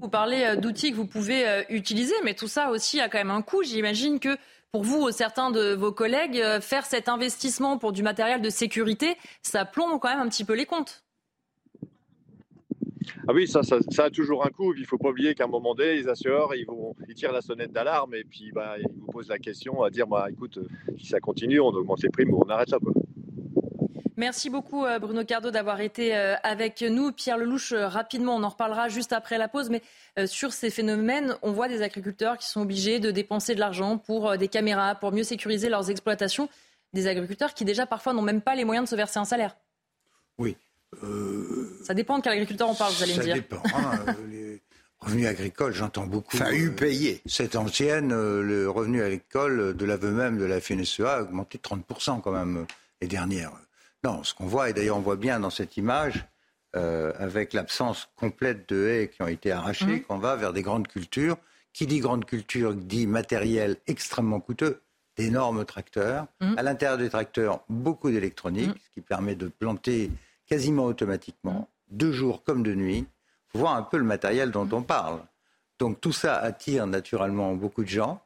[0.00, 3.42] Vous parlez d'outils que vous pouvez utiliser, mais tout ça aussi a quand même un
[3.42, 3.62] coût.
[3.62, 4.36] J'imagine que
[4.72, 9.64] pour vous, certains de vos collègues, faire cet investissement pour du matériel de sécurité, ça
[9.64, 11.04] plombe quand même un petit peu les comptes.
[13.28, 14.74] Ah oui, ça, ça, a toujours un coût.
[14.74, 17.32] Il ne faut pas oublier qu'à un moment donné, les assureurs, ils, vont, ils tirent
[17.32, 20.58] la sonnette d'alarme et puis bah, ils vous posent la question à dire bah, écoute,
[20.98, 22.78] si ça continue, on augmente les primes ou on arrête ça.
[24.16, 27.10] Merci beaucoup euh, Bruno Cardo d'avoir été euh, avec nous.
[27.10, 29.82] Pierre Lelouch, euh, rapidement, on en reparlera juste après la pause, mais
[30.26, 34.36] sur ces phénomènes, on voit des agriculteurs qui sont obligés de dépenser de l'argent pour
[34.36, 36.48] des caméras, pour mieux sécuriser leurs exploitations.
[36.92, 39.56] Des agriculteurs qui déjà parfois n'ont même pas les moyens de se verser un salaire.
[40.36, 40.56] Oui,
[41.02, 43.34] euh, ça dépend de quel agriculteur on parle, vous allez me dire.
[43.34, 43.62] Ça dépend.
[43.74, 44.62] Hein, euh, les
[45.00, 46.36] revenus agricoles, j'entends beaucoup.
[46.36, 47.20] Ça a eu payé.
[47.26, 51.62] Cette ancienne, euh, le revenu agricole de l'aveu même de la FNSEA a augmenté de
[51.62, 52.66] 30% quand même
[53.00, 53.52] les dernières.
[54.04, 56.26] Non, ce qu'on voit, et d'ailleurs on voit bien dans cette image,
[56.72, 60.02] avec l'absence complète de haies qui ont été arrachées, mmh.
[60.02, 61.36] qu'on va vers des grandes cultures.
[61.72, 64.80] Qui dit grande culture dit matériel extrêmement coûteux,
[65.16, 66.26] d'énormes tracteurs.
[66.40, 66.54] Mmh.
[66.56, 68.80] À l'intérieur des tracteurs, beaucoup d'électronique, mmh.
[68.84, 70.10] ce qui permet de planter
[70.50, 73.06] quasiment automatiquement, de jour comme de nuit.
[73.54, 75.20] Voir un peu le matériel dont on parle.
[75.78, 78.22] Donc tout ça attire naturellement beaucoup de gens.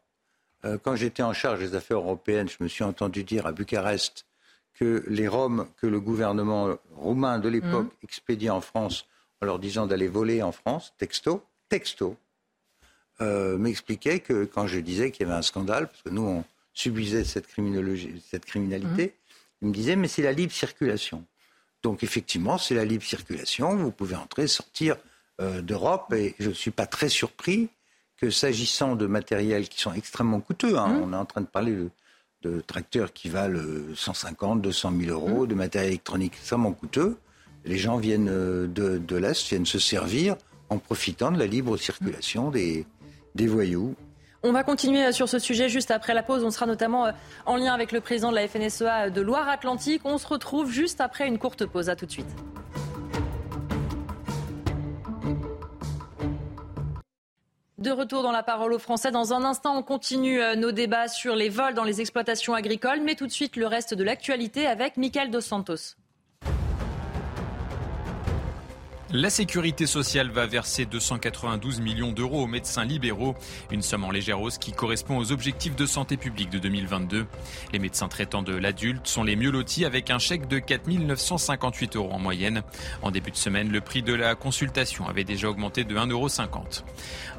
[0.64, 4.26] Euh, quand j'étais en charge des affaires européennes, je me suis entendu dire à Bucarest
[4.74, 8.04] que les Roms que le gouvernement roumain de l'époque mmh.
[8.04, 9.06] expédiait en France
[9.40, 12.16] en leur disant d'aller voler en France, texto, texto,
[13.20, 16.44] euh, m'expliquait que quand je disais qu'il y avait un scandale, parce que nous on
[16.72, 17.46] subissait cette,
[18.28, 19.10] cette criminalité, mmh.
[19.62, 21.24] il me disait mais c'est la libre circulation.
[21.84, 24.96] Donc effectivement, c'est la libre circulation, vous pouvez entrer, sortir
[25.40, 27.68] euh, d'Europe, et je ne suis pas très surpris
[28.16, 31.02] que s'agissant de matériels qui sont extrêmement coûteux, hein, mmh.
[31.02, 31.76] on est en train de parler
[32.42, 33.60] de, tracteurs qui valent
[33.94, 35.46] 150, 200 000 euros, mmh.
[35.46, 37.18] de matériel électronique extrêmement coûteux,
[37.66, 40.36] les gens viennent euh, de, l'Est, viennent se servir
[40.70, 42.86] en profitant de la libre circulation des,
[43.34, 43.94] des voyous.
[44.46, 46.44] On va continuer euh, sur ce sujet juste après la pause.
[46.44, 47.12] On sera notamment euh,
[47.46, 50.02] en lien avec le président de la FNSEA de Loire-Atlantique.
[50.04, 51.88] On se retrouve juste après une courte pause.
[51.88, 52.28] À tout de suite.
[57.78, 59.10] De retour dans la parole aux Français.
[59.10, 63.00] Dans un instant, on continue nos débats sur les vols dans les exploitations agricoles.
[63.02, 65.96] Mais tout de suite, le reste de l'actualité avec Michael Dos Santos.
[69.16, 73.36] La sécurité sociale va verser 292 millions d'euros aux médecins libéraux,
[73.70, 77.24] une somme en légère hausse qui correspond aux objectifs de santé publique de 2022.
[77.72, 81.94] Les médecins traitants de l'adulte sont les mieux lotis avec un chèque de 4 958
[81.94, 82.64] euros en moyenne.
[83.02, 86.26] En début de semaine, le prix de la consultation avait déjà augmenté de 1,50 euros.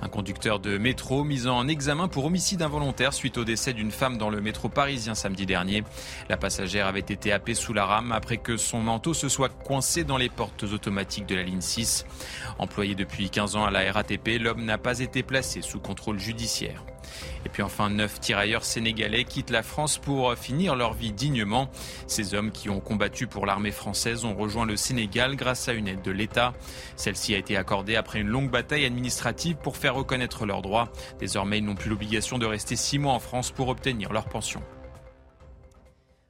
[0.02, 4.18] Un conducteur de métro mis en examen pour homicide involontaire suite au décès d'une femme
[4.18, 5.84] dans le métro parisien samedi dernier.
[6.30, 10.06] La passagère avait été happée sous la rame après que son manteau se soit coincé
[10.06, 11.64] dans les portes automatiques de la ligne
[12.60, 16.84] Employé depuis 15 ans à la RATP, l'homme n'a pas été placé sous contrôle judiciaire.
[17.46, 21.70] Et puis enfin, neuf tirailleurs sénégalais quittent la France pour finir leur vie dignement.
[22.08, 25.88] Ces hommes qui ont combattu pour l'armée française ont rejoint le Sénégal grâce à une
[25.88, 26.54] aide de l'État.
[26.96, 30.92] Celle-ci a été accordée après une longue bataille administrative pour faire reconnaître leurs droits.
[31.20, 34.62] Désormais, ils n'ont plus l'obligation de rester six mois en France pour obtenir leur pension.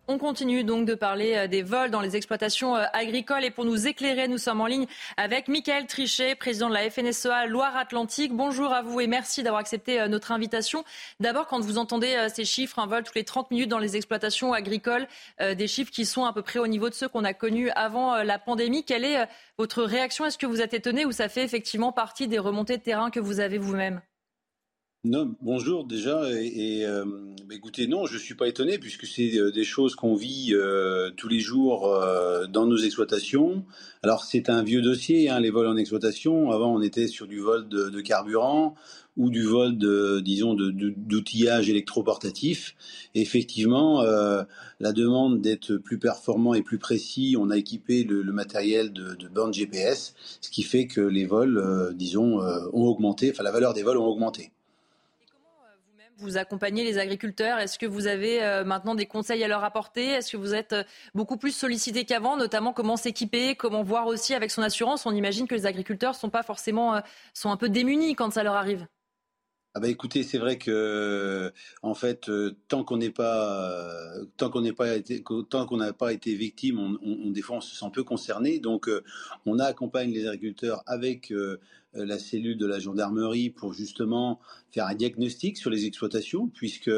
[0.07, 3.65] On continue donc de parler euh, des vols dans les exploitations euh, agricoles et pour
[3.65, 4.85] nous éclairer, nous sommes en ligne
[5.17, 8.31] avec Michael Trichet, président de la FNSEA Loire-Atlantique.
[8.31, 10.83] Bonjour à vous et merci d'avoir accepté euh, notre invitation.
[11.19, 14.53] D'abord, quand vous entendez ces chiffres, un vol tous les 30 minutes dans les exploitations
[14.53, 15.07] agricoles,
[15.39, 18.21] des chiffres qui sont à peu près au niveau de ceux qu'on a connus avant
[18.23, 20.25] la pandémie, quelle est votre réaction?
[20.25, 23.19] Est-ce que vous êtes étonné ou ça fait effectivement partie des remontées de terrain que
[23.19, 24.01] vous avez vous-même?
[25.05, 26.31] Non, bonjour déjà.
[26.33, 27.05] Et, euh,
[27.47, 31.11] bah, écoutez, non, je suis pas étonné puisque c'est euh, des choses qu'on vit euh,
[31.15, 31.95] tous les jours
[32.49, 33.63] dans nos exploitations.
[34.01, 36.49] Alors c'est un vieux dossier, hein, les vols en exploitation.
[36.49, 38.73] Avant, on était sur du vol de, carburant
[39.15, 42.75] ou du vol de, disons, d'outillage électroportatif.
[43.13, 48.91] Et effectivement, la demande d'être plus performant et plus précis, on a équipé le, matériel
[48.91, 53.29] de, de GPS, ce qui fait que les vols, disons, ont augmenté.
[53.31, 54.51] Enfin, la valeur des vols ont augmenté
[56.17, 57.60] vous accompagnez les agriculteurs?
[57.60, 60.06] Est-ce que vous avez euh, maintenant des conseils à leur apporter?
[60.06, 64.34] Est-ce que vous êtes euh, beaucoup plus sollicité qu'avant, notamment comment s'équiper, comment voir aussi
[64.34, 65.06] avec son assurance?
[65.06, 66.99] On imagine que les agriculteurs sont pas forcément, euh,
[67.34, 68.88] sont un peu démunis quand ça leur arrive.
[69.78, 71.51] Ah bah écoutez, c'est vrai que
[71.82, 72.32] en fait,
[72.69, 74.88] tant qu'on n'est pas, tant qu'on pas
[75.49, 78.60] tant qu'on n'a pas été victime, on, on, des fois on se sent peu concerné.
[78.60, 78.89] Donc,
[79.45, 81.34] on accompagne les agriculteurs avec
[81.95, 84.39] la cellule de la gendarmerie pour justement
[84.75, 86.91] faire un diagnostic sur les exploitations, puisque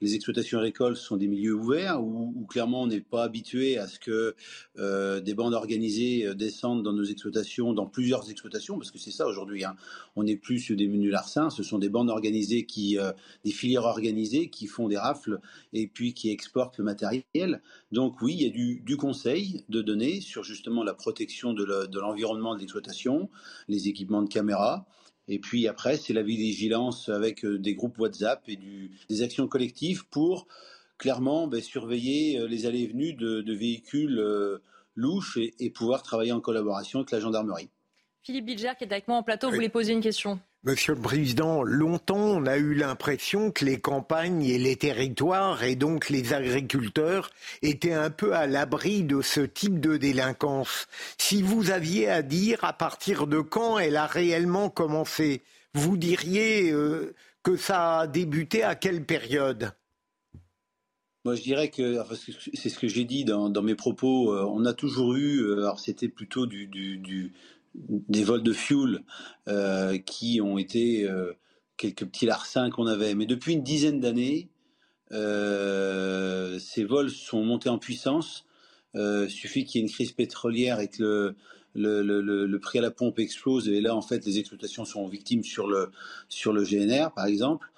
[0.00, 4.00] les exploitations agricoles sont des milieux ouverts où, clairement on n'est pas habitué à ce
[4.00, 4.34] que
[4.78, 9.12] euh, des bandes organisées euh, descendent dans nos exploitations, dans plusieurs exploitations, parce que c'est
[9.12, 9.64] ça aujourd'hui.
[9.64, 9.76] Hein.
[10.16, 13.12] On n'est plus sur des menus larcins, ce sont des bandes organisées qui, euh,
[13.44, 15.38] des filières organisées qui font des rafles
[15.72, 17.62] et puis qui exportent le matériel.
[17.92, 21.64] Donc oui, il y a du, conseil de données sur justement la protection de
[21.98, 23.30] l'environnement de l'exploitation,
[23.68, 24.86] les équipements de caméras.
[25.28, 28.58] Et puis après, c'est la vigilance avec euh, des groupes WhatsApp et
[29.08, 30.48] des actions collectives pour
[30.98, 34.58] clairement ben, surveiller euh, les allées et venues de, véhicules euh,
[34.96, 37.70] louches et, pouvoir travailler en collaboration avec la gendarmerie.
[38.22, 40.40] Philippe Bilger, qui est avec moi en plateau, voulait poser une question?
[40.62, 45.74] Monsieur le Président, longtemps on a eu l'impression que les campagnes et les territoires et
[45.74, 47.30] donc les agriculteurs
[47.62, 50.86] étaient un peu à l'abri de ce type de délinquance.
[51.16, 55.40] Si vous aviez à dire à partir de quand elle a réellement commencé,
[55.72, 59.72] vous diriez euh, que ça a débuté à quelle période?
[61.24, 62.02] Moi, je dirais que
[62.54, 64.34] c'est ce que j'ai dit dans, mes propos.
[64.34, 67.32] Euh, on a toujours eu, euh, alors c'était plutôt du,
[67.74, 69.04] des vols de fuel
[69.48, 71.32] euh, qui ont été euh,
[71.76, 73.14] quelques petits larcins qu'on avait.
[73.14, 74.48] Mais depuis une dizaine d'années,
[75.12, 78.44] euh, ces vols sont montés en puissance
[78.96, 81.36] Euh, suffit qu'il y ait une crise pétrolière et que
[81.74, 85.44] le, le, prix à la pompe explose et là en fait les exploitations sont victimes
[85.44, 85.92] sur le
[86.28, 87.70] sur le GNR par exemple.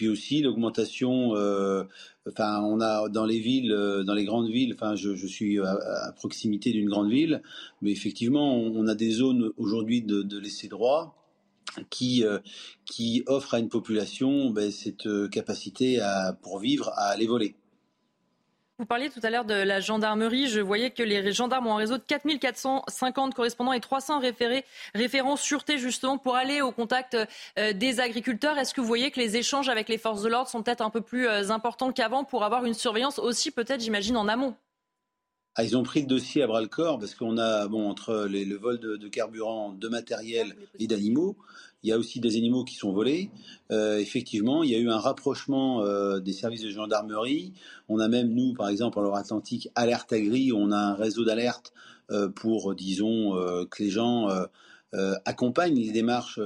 [0.00, 1.84] Puis aussi l'augmentation, euh,
[2.26, 6.10] enfin on a dans les villes, euh, dans les grandes villes, enfin je, suis à,
[6.16, 7.42] proximité d'une grande ville,
[7.82, 11.14] mais effectivement on, a des zones aujourd'hui de, laisser droit
[11.90, 12.38] qui, euh,
[12.86, 17.56] qui offre à une population ben, cette capacité à, pour vivre à aller voler.
[18.80, 20.48] Vous parliez tout à l'heure de la gendarmerie.
[20.48, 24.64] Je voyais que les gendarmes ont un réseau de 4450 correspondants et 300 référés,
[24.94, 27.14] référents sûreté justement pour aller au contact
[27.58, 28.56] euh, des agriculteurs.
[28.56, 30.88] Est-ce que vous voyez que les échanges avec les forces de l'ordre sont peut-être un
[30.88, 34.56] peu plus importants qu'avant pour avoir une surveillance aussi peut-être, j'imagine, en amont?
[35.60, 38.26] Ah, ils ont pris le dossier à bras le corps parce qu'on a, bon, entre
[38.30, 41.36] le vol de, carburant, de matériel et d'animaux,
[41.82, 43.28] il y a aussi des animaux qui sont volés.
[43.70, 47.52] Euh, effectivement, il y a eu un rapprochement euh, des services de gendarmerie.
[47.90, 51.74] On a même, nous, par exemple, en Loire-Atlantique, Alerte Agri, on a un réseau d'alerte
[52.10, 53.32] euh, pour, disons,
[53.70, 54.28] que les gens
[55.26, 56.40] accompagnent les démarches,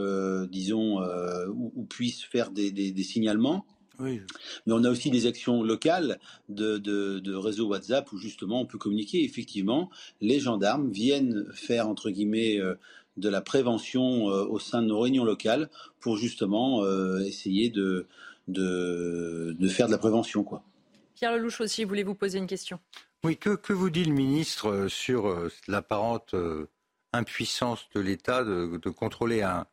[0.50, 1.00] disons,
[1.48, 3.64] ou, puissent faire des signalements.
[4.00, 4.20] Mais
[4.66, 9.24] on a aussi des actions locales de, de, réseau WhatsApp où justement on peut communiquer.
[9.24, 12.74] Effectivement, les gendarmes viennent faire entre guillemets euh,
[13.16, 18.07] de la prévention euh, au sein de nos réunions locales pour justement euh, essayer de,
[18.48, 20.42] de, de, faire de la prévention.
[20.44, 20.62] Quoi.
[21.14, 22.80] Pierre Lelouch aussi, voulez-vous poser une question
[23.22, 26.35] Oui, que, que, vous dit le ministre sur l'apparente
[27.12, 29.66] impuissance de l'État de, de contrôler un,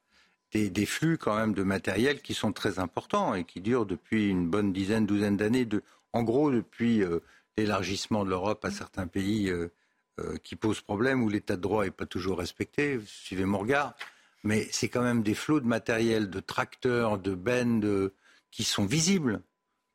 [0.52, 4.50] des, flux quand même de matériel qui sont très importants et qui durent depuis une
[4.50, 5.68] bonne dizaine, douzaine d'années.
[6.14, 7.20] En gros, depuis euh,
[7.58, 9.72] l'élargissement de l'Europe à certains pays euh,
[10.20, 13.96] euh, qui posent problème, où l'état de droit n'est pas toujours respecté, suivez mon regard.
[14.44, 18.10] Mais c'est quand même des flots de matériel, de tracteurs, de bennes,
[18.50, 19.42] qui sont visibles.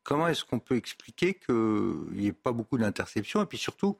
[0.03, 1.55] Comment est-ce qu'on peut expliquer qu'il
[2.13, 3.43] n'y ait pas beaucoup d'interceptions?
[3.43, 3.97] Et puis surtout,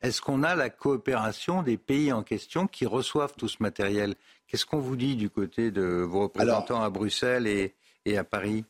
[0.00, 4.14] est-ce qu'on a la coopération des pays en question qui reçoivent tout ce matériel
[4.48, 8.64] Qu'est-ce qu'on vous dit du côté de vos représentants à Bruxelles et, à Paris?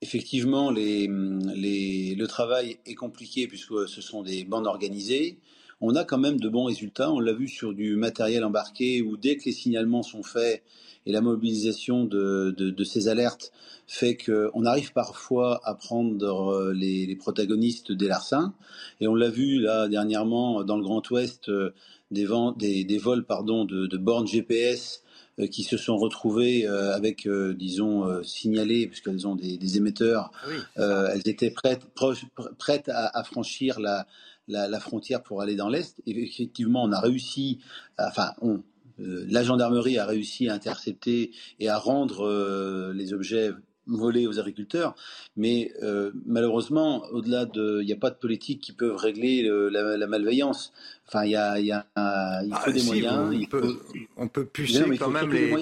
[0.00, 5.40] Effectivement, le travail est compliqué puisque ce sont des bandes organisées.
[5.80, 7.10] On a quand même de bons résultats.
[7.10, 10.62] On l'a vu sur du matériel embarqué où dès que les signalements sont faits
[11.04, 13.50] et la mobilisation de, ces alertes
[13.88, 18.54] fait qu'on arrive parfois à prendre les, protagonistes des larcins.
[19.00, 21.50] Et on l'a vu là dernièrement dans le Grand Ouest
[22.10, 25.02] des, des, vols pardon, de, bornes GPS
[25.38, 30.32] euh, qui se sont retrouvées euh, avec, euh, disons, signalées, puisqu'elles ont des, émetteurs.
[30.76, 31.86] elles étaient prêtes,
[32.58, 34.06] prêtes à, franchir la,
[34.48, 36.00] la, frontière pour aller dans l'Est.
[36.06, 37.60] Effectivement, on a réussi,
[37.98, 38.62] enfin, on,
[38.98, 43.52] la gendarmerie a réussi à intercepter et à rendre les objets
[43.90, 44.94] volés aux agriculteurs.
[45.36, 45.72] Mais
[46.26, 50.72] malheureusement, au-delà de, il n'y a pas de politique qui peuvent régler la, malveillance.
[51.06, 51.72] Enfin, il y a, il
[52.54, 53.34] faut ah, des moyens.
[53.34, 53.76] On, peut,
[54.16, 55.52] on peut pucer quand même les,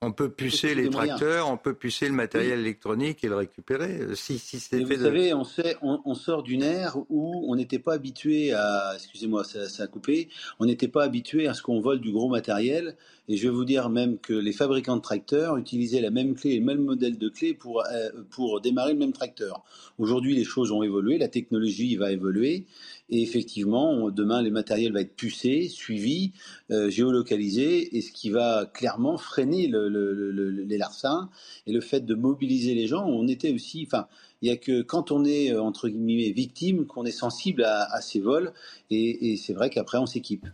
[0.00, 4.00] on peut pucer les tracteurs, on peut pucer le matériel électronique et le récupérer.
[4.14, 8.52] Si, si vous savez, on, sait, on, sort d'une ère où on n'était pas habitué
[8.52, 12.12] à, excusez-moi, ça, ça, a coupé, on n'était pas habitué à ce qu'on vole du
[12.12, 12.96] gros matériel.
[13.28, 16.58] Et je vais vous dire même que les fabricants de tracteurs utilisaient la même clé,
[16.58, 19.64] le même modèle de clé pour, euh, pour démarrer le même tracteur.
[19.98, 22.66] Aujourd'hui, les choses ont évolué, la technologie va évoluer.
[23.10, 26.32] Et effectivement, demain, les matériels vont être pucés, suivis,
[26.70, 31.30] euh, géolocalisés, et ce qui va clairement freiner les larcins
[31.66, 33.06] et le fait de mobiliser les gens.
[33.06, 34.06] On était aussi, enfin,
[34.40, 38.20] il n'y a que quand on est entre guillemets victime qu'on est sensible à, ces
[38.20, 38.52] vols,
[38.90, 40.46] et c'est vrai qu'après on s'équipe.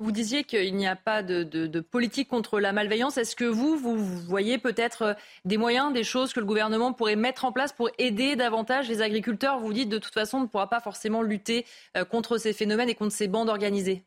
[0.00, 3.18] Vous disiez qu'il n'y a pas de, politique contre la malveillance.
[3.18, 7.16] Est-ce que vous, vous voyez peut-être euh, des moyens, des choses que le gouvernement pourrait
[7.16, 9.58] mettre en place pour aider davantage les agriculteurs?
[9.58, 11.66] Vous dites de toute façon, on ne pourra pas forcément lutter
[11.98, 14.02] euh, contre ces phénomènes et contre ces bandes organisées.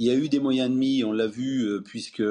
[0.00, 2.22] Il y a eu des moyens de mis, on l'a vu, euh, puisque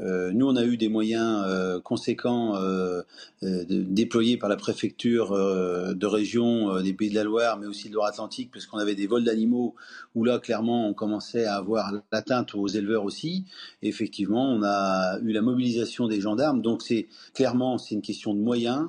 [0.00, 3.02] euh, nous, on a eu des moyens euh, conséquents euh,
[3.42, 8.50] déployés par la préfecture de région des Pays de la Loire, mais aussi de Loire-Atlantique,
[8.50, 9.74] puisqu'on avait des vols d'animaux
[10.14, 13.44] où là, clairement, on commençait à avoir l'atteinte aux éleveurs aussi.
[13.82, 16.62] effectivement, on a eu la mobilisation des gendarmes.
[16.62, 18.88] Donc, c'est clairement, c'est une question de moyens.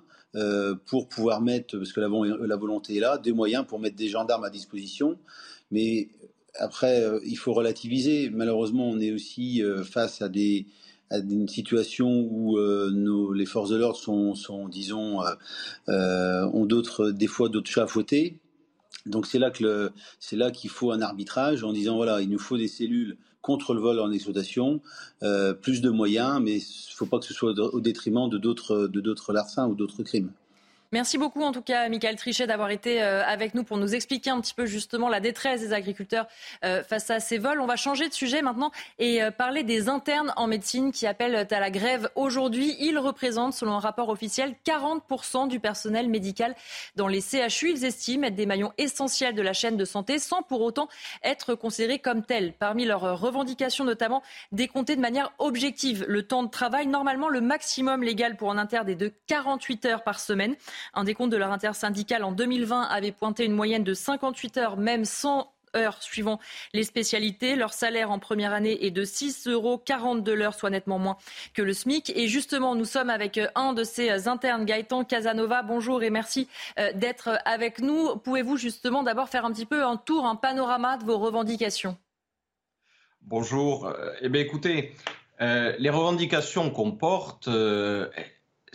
[0.86, 2.10] pour pouvoir mettre, parce que la,
[2.46, 5.18] la volonté est là, des moyens pour mettre des gendarmes à disposition.
[5.72, 6.10] Mais
[6.56, 8.30] après, il faut relativiser.
[8.30, 10.68] Malheureusement, on est aussi face à des,
[11.10, 15.34] à une situation où euh, les forces de l'ordre sont, disons, euh,
[15.90, 18.40] euh, ont d'autres, des fois d'autres chats à fouetter.
[19.06, 22.40] Donc c'est là que c'est là qu'il faut un arbitrage en disant voilà, il nous
[22.40, 24.82] faut des cellules contre le vol en exploitation,
[25.62, 28.88] plus de moyens, mais il ne faut pas que ce soit au détriment de d'autres
[28.88, 30.32] de d'autres larcins ou d'autres crimes.
[30.96, 34.30] Merci beaucoup en tout cas, Michael Trichet, d'avoir été euh, avec nous pour nous expliquer
[34.30, 36.26] un petit peu justement la détresse des agriculteurs
[36.64, 37.60] euh, face à ces vols.
[37.60, 41.36] On va changer de sujet maintenant et euh, parler des internes en médecine qui appellent
[41.36, 42.78] à la grève aujourd'hui.
[42.80, 46.56] Ils représentent, selon un rapport officiel, 40% du personnel médical
[46.96, 47.72] dans les CHU.
[47.72, 50.88] Ils estiment être des maillons essentiels de la chaîne de santé sans pour autant
[51.24, 52.54] être considérés comme tels.
[52.54, 54.24] Parmi leurs revendications, notamment,
[54.54, 56.88] décompter de manière objective le temps de travail.
[56.88, 60.56] Normalement, le maximum légal pour un interne est de 48 heures par semaine.
[60.94, 65.06] Un décompte de leur intersyndicale en 2020 avait pointé une moyenne de 58 heures, même
[65.06, 66.40] 100 heures suivant
[66.74, 67.56] les spécialités.
[67.56, 71.18] Leur salaire en première année est de 6,40 euros soit nettement moins
[71.54, 72.12] que le SMIC.
[72.16, 75.64] Et justement, nous sommes avec euh, un de ces euh, internes, Gaëtan Casanova.
[75.64, 76.48] Bonjour et merci
[76.80, 78.16] euh, d'être avec nous.
[78.18, 81.98] Pouvez-vous justement d'abord faire un petit peu un tour, un panorama de vos revendications?
[83.22, 83.92] Bonjour.
[84.22, 84.94] Eh bien, écoutez,
[85.40, 87.50] les revendications qu'on porte,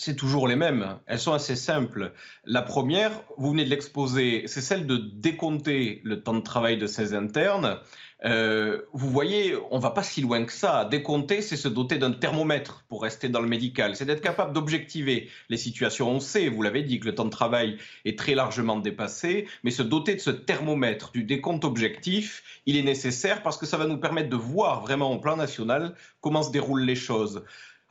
[0.00, 0.98] c'est toujours les mêmes.
[1.06, 2.12] Elles sont assez simples.
[2.44, 6.86] La première, vous venez de l'exposer, c'est celle de décompter le temps de travail de
[6.86, 7.78] ces internes.
[8.24, 10.84] Euh, vous voyez, on va pas si loin que ça.
[10.84, 13.96] Décompter, c'est se doter d'un thermomètre pour rester dans le médical.
[13.96, 16.10] C'est d'être capable d'objectiver les situations.
[16.10, 19.70] On sait, vous l'avez dit, que le temps de travail est très largement dépassé, mais
[19.70, 23.86] se doter de ce thermomètre, du décompte objectif, il est nécessaire parce que ça va
[23.86, 27.42] nous permettre de voir vraiment au plan national comment se déroulent les choses.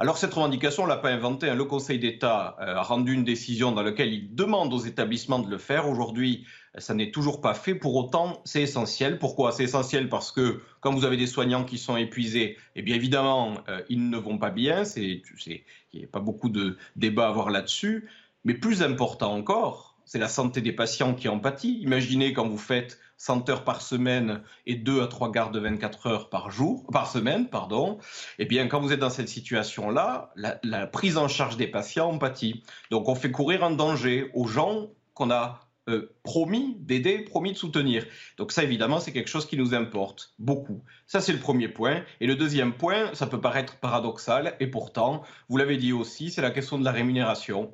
[0.01, 1.49] Alors cette revendication, on l'a pas inventée.
[1.49, 1.55] Hein.
[1.55, 5.49] Le Conseil d'État euh, a rendu une décision dans laquelle il demande aux établissements de
[5.49, 5.89] le faire.
[5.89, 6.45] Aujourd'hui,
[6.77, 7.75] ça n'est toujours pas fait.
[7.75, 9.19] Pour autant, c'est essentiel.
[9.19, 9.51] Pourquoi?
[9.51, 13.55] C'est essentiel parce que quand vous avez des soignants qui sont épuisés, eh bien évidemment,
[13.67, 14.83] euh, ils ne vont pas bien.
[14.95, 15.21] Il
[15.93, 18.07] n'y a pas beaucoup de débats à avoir là-dessus.
[18.45, 21.77] Mais plus important encore, c'est la santé des patients qui en pâtit.
[21.81, 26.07] Imaginez quand vous faites 100 heures par semaine et 2 à 3 gardes de 24
[26.07, 27.99] heures par jour, par semaine, pardon,
[28.39, 30.33] eh bien, quand vous êtes dans cette situation-là,
[30.63, 32.63] la, prise en charge des patients en pâtit.
[32.89, 37.57] Donc, on fait courir un danger aux gens qu'on a euh, promis d'aider, promis de
[37.57, 38.03] soutenir.
[38.37, 40.83] Donc ça, évidemment, c'est quelque chose qui nous importe beaucoup.
[41.05, 42.03] Ça, c'est le premier point.
[42.19, 46.41] Et le deuxième point, ça peut paraître paradoxal, et pourtant, vous l'avez dit aussi, c'est
[46.41, 47.73] la question de la rémunération.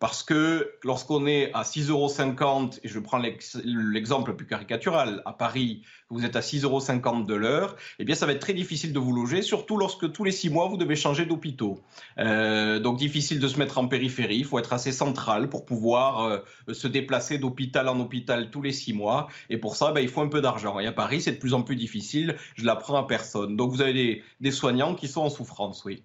[0.00, 3.20] Parce que lorsqu'on est à 6,50 euros, et je prends
[3.64, 6.64] l'exemple le plus caricatural, à Paris, vous êtes à 6,50
[7.04, 10.10] euros de l'heure, eh bien ça va être très difficile de vous loger, surtout lorsque
[10.10, 11.80] tous les six mois, vous devez changer d'hôpitaux.
[12.16, 16.24] Euh, donc difficile de se mettre en périphérie, il faut être assez central pour pouvoir
[16.24, 16.38] euh,
[16.72, 19.28] se déplacer d'hôpital en hôpital tous les six mois.
[19.50, 20.80] Et pour ça, ben, il faut un peu d'argent.
[20.80, 23.54] Et à Paris, c'est de plus en plus difficile, je l'apprends à personne.
[23.54, 26.02] Donc vous avez des, des soignants qui sont en souffrance, oui.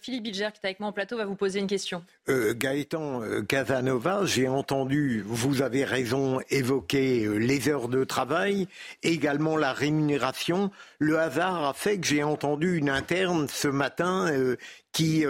[0.00, 2.04] Philippe Bilger, qui est avec moi en plateau, va vous poser une question.
[2.28, 8.68] Euh, Gaëtan euh, Casanova, j'ai entendu, vous avez raison, évoquer euh, les heures de travail,
[9.02, 10.70] également la rémunération.
[10.98, 14.30] Le hasard a fait que j'ai entendu une interne ce matin
[14.92, 15.24] qui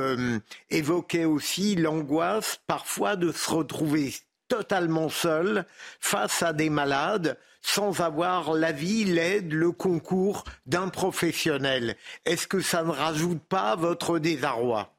[0.70, 4.12] évoquait aussi l'angoisse parfois de se retrouver
[4.48, 5.64] totalement seul
[6.00, 11.96] face à des malades sans avoir l'avis, l'aide, le concours d'un professionnel.
[12.26, 14.93] Est-ce que ça ne rajoute pas votre désarroi?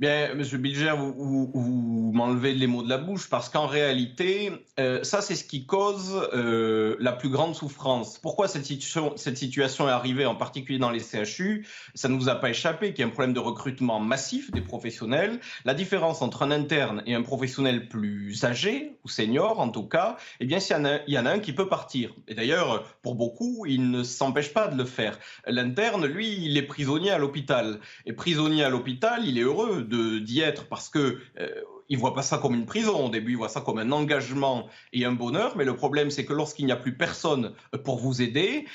[0.00, 5.02] Bien, Monsieur Bilger, vous, vous, m'enlevez les mots de la bouche parce qu'en réalité, euh,
[5.02, 8.16] ça, c'est ce qui cause euh, la plus grande souffrance.
[8.16, 12.28] Pourquoi cette situation, cette situation est arrivée, en particulier dans les CHU Ça ne vous
[12.28, 15.40] a pas échappé qu'il y a un problème de recrutement massif des professionnels.
[15.64, 20.16] La différence entre un interne et un professionnel plus âgé, ou senior en tout cas,
[20.38, 22.14] eh bien, il y, en a, il y en a un qui peut partir.
[22.28, 25.18] Et d'ailleurs, pour beaucoup, il ne s'empêche pas de le faire.
[25.48, 27.80] L'interne, lui, il est prisonnier à l'hôpital.
[28.06, 31.48] Et prisonnier à l'hôpital, il est heureux d'y être parce que euh,
[31.88, 33.06] il voit pas ça comme une prison.
[33.06, 35.56] Au début, il voit ça comme un engagement et un bonheur.
[35.56, 38.66] Mais le problème, c'est que lorsqu'il n'y a plus personne pour vous aider,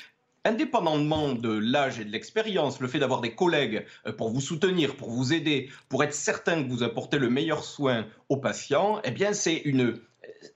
[0.44, 4.96] indépendamment de l'âge et de l'expérience, le fait d'avoir des collègues euh, pour vous soutenir,
[4.96, 9.10] pour vous aider, pour être certain que vous apportez le meilleur soin aux patients, eh
[9.10, 9.98] bien, c'est une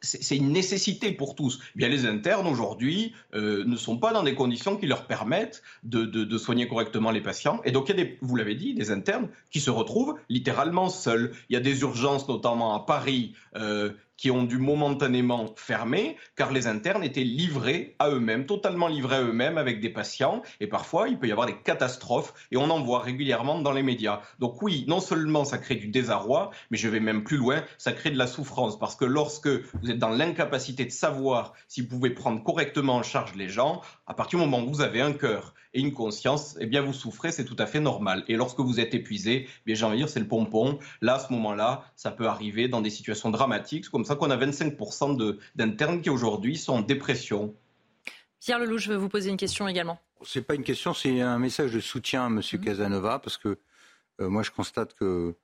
[0.00, 1.58] c'est une nécessité pour tous.
[1.74, 6.38] Bien, les internes aujourd'hui euh, ne sont pas dans des conditions qui leur permettent de,
[6.38, 7.60] soigner correctement les patients.
[7.64, 10.88] Et donc, il y a des, vous l'avez dit, des internes qui se retrouvent littéralement
[10.88, 11.32] seuls.
[11.48, 16.52] Il y a des urgences, notamment à Paris, euh, qui ont dû momentanément fermer, car
[16.52, 21.08] les internes étaient livrés à eux-mêmes, totalement livrés à eux-mêmes avec des patients, et parfois
[21.08, 24.20] il peut y avoir des catastrophes, et on en voit régulièrement dans les médias.
[24.40, 27.92] Donc oui, non seulement ça crée du désarroi, mais je vais même plus loin, ça
[27.92, 31.88] crée de la souffrance, parce que lorsque vous êtes dans l'incapacité de savoir si vous
[31.88, 35.12] pouvez prendre correctement en charge les gens, à partir du moment où vous avez un
[35.12, 38.24] cœur et une conscience, eh bien vous souffrez, c'est tout à fait normal.
[38.28, 40.78] Et lorsque vous êtes épuisé, eh bien j'ai envie de dire c'est le pompon.
[41.00, 43.84] Là, à ce moment-là, ça peut arriver dans des situations dramatiques.
[43.84, 47.54] C'est comme ça qu'on a 25% d'internes qui aujourd'hui sont en dépression.
[48.40, 49.98] Pierre Lelouch, je veux vous poser une question également.
[50.22, 52.38] C'est pas une question, c'est un message de soutien à M.
[52.38, 52.58] Mmh.
[52.58, 53.58] Casanova, parce que
[54.20, 55.34] euh, moi je constate que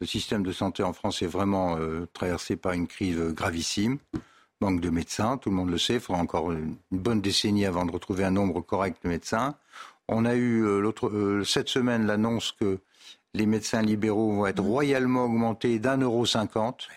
[0.00, 3.98] Le système de santé en France est vraiment euh, traversé par une crise gravissime.
[4.64, 5.94] Manque de médecins, tout le monde le sait.
[5.94, 9.56] Il faudra encore une bonne décennie avant de retrouver un nombre correct de médecins.
[10.08, 10.64] On a eu
[11.44, 12.78] cette semaine l'annonce que
[13.34, 14.66] les médecins libéraux vont être mmh.
[14.66, 16.88] royalement augmentés d'un euro cinquante.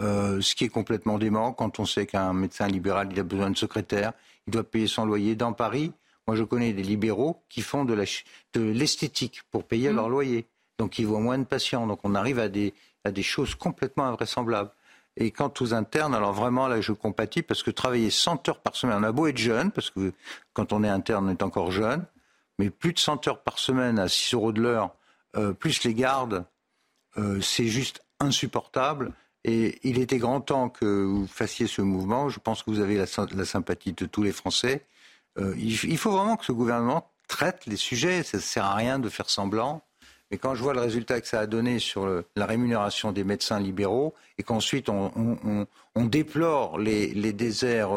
[0.00, 3.50] Euh, ce qui est complètement dément quand on sait qu'un médecin libéral il a besoin
[3.50, 4.12] de secrétaire,
[4.46, 5.92] il doit payer son loyer dans Paris.
[6.26, 8.02] Moi, je connais des libéraux qui font de
[8.54, 9.96] l'esthétique pour payer mmh.
[9.96, 10.46] leur loyer.
[10.78, 11.86] Donc, ils voient moins de patients.
[11.86, 12.72] Donc, on arrive à des,
[13.04, 14.70] à des choses complètement invraisemblables.
[15.20, 18.76] Et quant aux internes, alors vraiment, là, je compatis parce que travailler 100 heures par
[18.76, 20.12] semaine, on a beau être jeune, parce que
[20.52, 22.04] quand on est interne, on est encore jeune,
[22.60, 24.94] mais plus de 100 heures par semaine à 6 euros de l'heure,
[25.36, 26.44] euh, plus les gardes,
[27.16, 29.12] euh, c'est juste insupportable.
[29.44, 32.28] Et il était grand temps que vous fassiez ce mouvement.
[32.28, 34.86] Je pense que vous avez la, sympathie de tous les Français.
[35.38, 38.22] Euh, il, faut vraiment que ce gouvernement traite les sujets.
[38.22, 39.82] Ça ne sert à rien de faire semblant.
[40.30, 42.06] Mais quand je vois le résultat que ça a donné sur
[42.36, 45.66] la rémunération des médecins libéraux et qu'ensuite on,
[45.96, 47.92] déplore les, déserts,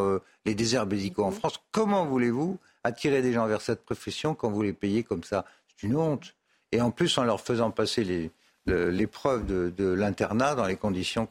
[0.45, 4.61] les déserts médicaux en France, comment voulez-vous attirer des gens vers cette profession quand vous
[4.61, 5.45] les payez comme ça?
[5.67, 6.35] C'est une honte.
[6.71, 8.31] Et en plus en leur faisant passer
[8.65, 11.27] l'épreuve de, l'internat dans les conditions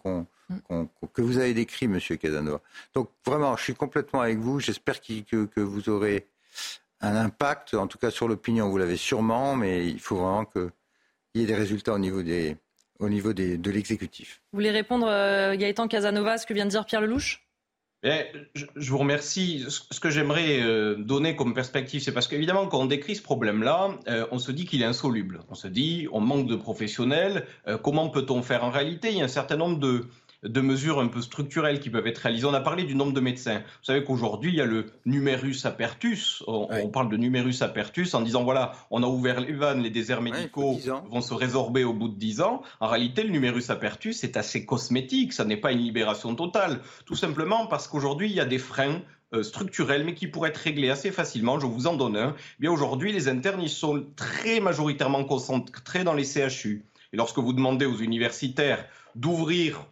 [1.14, 2.60] que vous avez décrites, Monsieur Casanova.
[2.94, 4.60] Donc vraiment, je suis complètement avec vous.
[4.60, 6.26] J'espère que, vous aurez
[7.00, 10.44] un impact, en tout cas sur l'opinion, vous l'avez sûrement, mais il faut vraiment
[11.32, 14.40] qu'il y ait des résultats au niveau, de l'exécutif.
[14.52, 17.46] Vous voulez répondre, euh, Gaëtan Casanova, à ce que vient de dire Pierre Lelouch?
[18.02, 19.66] Je, vous remercie.
[19.68, 23.98] Ce que j'aimerais euh, donner comme perspective, c'est parce qu'évidemment, quand on décrit ce problème-là,
[24.08, 25.40] euh, on se dit qu'il est insoluble.
[25.50, 27.46] On se dit, on manque de professionnels.
[27.82, 30.06] Comment peut-on faire En réalité, il y a un certain nombre de,
[30.42, 32.46] de mesures un peu structurelles qui peuvent être réalisées.
[32.46, 33.58] On a parlé du nombre de médecins.
[33.58, 36.42] Vous savez qu'aujourd'hui, il y a le numerus apertus.
[36.46, 40.22] On, parle de numerus apertus en disant, voilà, on a ouvert les vannes, les déserts
[40.22, 40.78] médicaux
[41.10, 42.62] vont se résorber au bout de 10 ans.
[42.80, 45.32] En réalité, le numerus apertus est assez cosmétique.
[45.32, 46.80] Ça n'est pas une libération totale.
[47.04, 50.56] Tout simplement parce qu'aujourd'hui, il y a des freins euh, structurels, mais qui pourraient être
[50.56, 51.60] réglés assez facilement.
[51.60, 52.34] Je vous en donne un.
[52.36, 56.84] Eh bien aujourd'hui, les internes, ils sont très majoritairement concentrés dans les CHU.
[57.12, 58.84] Et lorsque vous demandez aux universitaires
[59.14, 59.86] d'ouvrir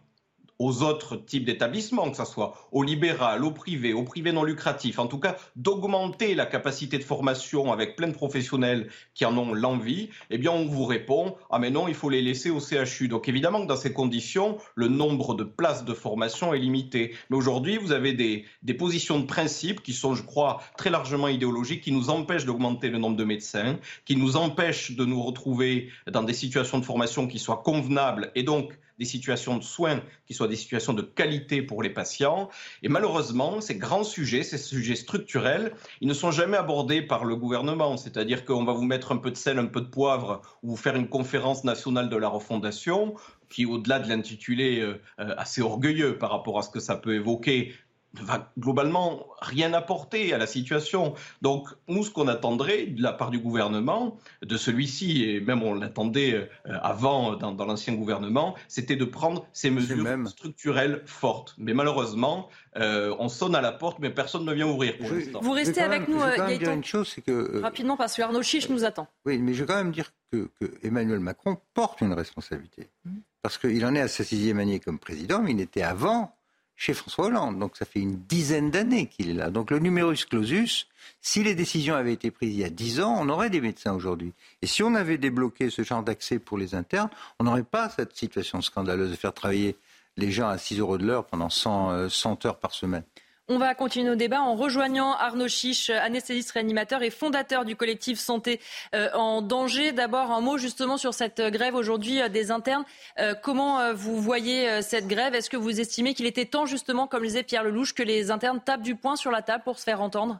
[0.59, 4.99] aux autres types d'établissements, que ce soit au libéral, au privé, au privé non lucratif,
[4.99, 9.53] en tout cas d'augmenter la capacité de formation avec plein de professionnels qui en ont
[9.53, 13.07] l'envie, eh bien on vous répond ah mais non, il faut les laisser au CHU.
[13.07, 17.15] Donc évidemment que dans ces conditions, le nombre de places de formation est limité.
[17.29, 21.27] Mais aujourd'hui, vous avez des, des positions de principe qui sont, je crois, très largement
[21.27, 25.89] idéologiques, qui nous empêchent d'augmenter le nombre de médecins, qui nous empêchent de nous retrouver
[26.11, 30.33] dans des situations de formation qui soient convenables et donc des situations de soins qui
[30.33, 32.49] soient des situations de qualité pour les patients.
[32.83, 37.35] Et malheureusement, ces grands sujets, ces sujets structurels, ils ne sont jamais abordés par le
[37.35, 37.97] gouvernement.
[37.97, 40.77] C'est-à-dire qu'on va vous mettre un peu de sel, un peu de poivre, ou vous
[40.77, 43.15] faire une conférence nationale de la refondation
[43.49, 47.15] qui, au-delà de l'intitulé euh, euh, assez orgueilleux par rapport à ce que ça peut
[47.15, 47.73] évoquer,
[48.15, 51.13] ne va globalement rien apporter à la situation.
[51.41, 55.75] Donc, nous, ce qu'on attendrait de la part du gouvernement, de celui-ci, et même on
[55.75, 56.47] l'attendait euh,
[56.81, 61.53] avant dans, l'ancien gouvernement, c'était de prendre ces mesures structurelles fortes.
[61.57, 65.39] Mais malheureusement, euh, on sonne à la porte, mais personne ne vient ouvrir pour l'instant.
[65.41, 66.73] Vous restez avec nous, Gaëtan.
[66.73, 69.07] Une chose, que, euh, Rapidement, parce que Arnaud Chiche nous attend.
[69.25, 70.49] Oui, mais je vais quand même dire que,
[70.83, 72.89] Emmanuel Macron porte une responsabilité.
[73.05, 73.17] Mmh.
[73.41, 76.38] Parce qu'il en est à sa sixième année comme président, mais il était avant
[76.79, 77.59] chez François Hollande.
[77.59, 79.51] Donc ça fait une dizaine d'années qu'il est là.
[79.51, 80.87] Donc le numerus clausus,
[81.21, 83.93] si les décisions avaient été prises il y a dix ans, on aurait des médecins
[83.93, 84.31] aujourd'hui.
[84.61, 88.15] Et si on avait débloqué ce genre d'accès pour les internes, on n'aurait pas cette
[88.15, 89.75] situation scandaleuse de faire travailler
[90.15, 93.03] les gens à 6 euros de l'heure pendant 100, 100 euh, heures par semaine.
[93.51, 98.19] On va continuer nos débats en rejoignant Arnaud Chiche, anesthésiste réanimateur et fondateur du collectif
[98.19, 98.59] Santé
[98.93, 99.91] euh, en danger.
[99.91, 102.83] D'abord, un mot justement sur cette grève aujourd'hui euh, des internes.
[103.17, 105.33] Euh, comment vous voyez cette grève?
[105.33, 108.29] Est-ce que vous estimez qu'il était temps justement, comme le disait Pierre Lelouch, que les
[108.29, 110.39] internes tapent du poing sur la table pour se faire entendre?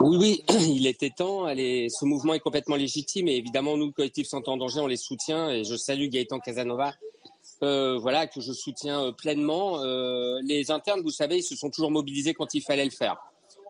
[0.00, 0.44] Oui, oui,
[0.76, 1.46] il était temps.
[1.46, 4.98] ce mouvement est complètement légitime et évidemment, nous, le collectif Santé en danger, on les
[4.98, 6.92] soutient et je salue Gaëtan Casanova
[7.62, 9.82] euh, voilà, que je soutiens euh, pleinement.
[9.82, 13.16] Euh, les internes, vous savez, ils se sont toujours mobilisés quand il fallait le faire.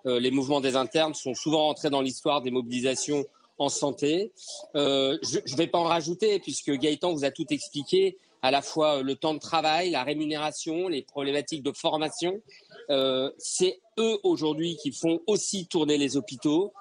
[0.04, 3.26] les mouvements des internes sont souvent rentrés dans l'histoire des mobilisations
[3.58, 4.32] en santé.
[4.74, 9.02] je ne vais pas en rajouter puisque Gaëtan vous a tout expliqué, à la fois
[9.02, 12.40] le temps de travail, la rémunération, les problématiques de formation.
[13.38, 16.72] C'est eux aujourd'hui qui font aussi tourner les hôpitaux.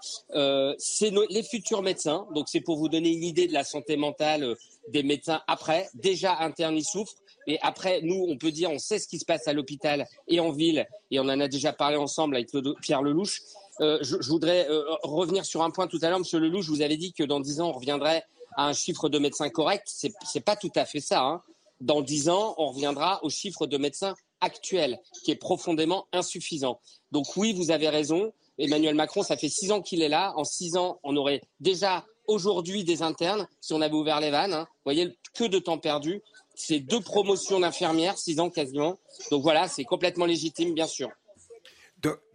[0.78, 2.28] c'est les futurs médecins.
[2.34, 4.56] Donc c'est pour vous donner une idée de la santé mentale
[4.90, 5.90] des médecins après.
[5.94, 7.16] Déjà internes, ils souffrent.
[7.48, 10.40] Et après, nous, on peut dire, on sait ce qui se passe à l'hôpital et
[10.40, 10.88] en ville.
[11.12, 12.50] Et on en a déjà parlé ensemble avec
[12.82, 13.42] Pierre Lelouch.
[13.82, 16.20] Euh, je, voudrais euh, revenir sur un point tout à l'heure.
[16.20, 18.24] Monsieur Lelouch, vous avez dit que dans dix ans, on reviendrait
[18.56, 19.84] à un chiffre de médecins correct.
[19.88, 21.24] C'est n'est pas tout à fait ça.
[21.24, 21.42] Hein.
[21.80, 26.80] Dans dix ans, on reviendra au chiffre de médecins actuel, qui est profondément insuffisant.
[27.12, 28.34] Donc oui, vous avez raison.
[28.58, 30.34] Emmanuel Macron, ça fait six ans qu'il est là.
[30.36, 34.54] En six ans, on aurait déjà aujourd'hui des internes si on avait ouvert les vannes.
[34.54, 34.68] Hein.
[34.70, 36.22] Vous voyez, que de temps perdu.
[36.56, 39.00] C'est deux promotions d'infirmières, six ans quasiment.
[39.32, 41.10] Donc voilà, c'est complètement légitime, bien sûr.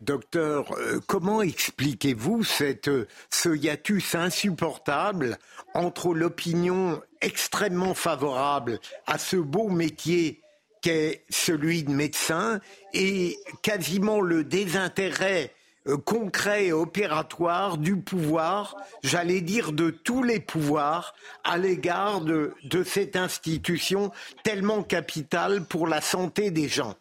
[0.00, 5.38] docteur, euh, comment expliquez-vous euh, ce hiatus insupportable
[5.74, 10.43] entre l'opinion extrêmement favorable à ce beau métier
[10.84, 12.60] qu'est celui de médecin
[12.92, 15.50] et quasiment le désintérêt
[15.86, 22.52] euh, concret et opératoire du pouvoir, j'allais dire de tous les pouvoirs, à l'égard de,
[22.84, 24.10] cette institution
[24.42, 26.94] tellement capitale pour la santé des gens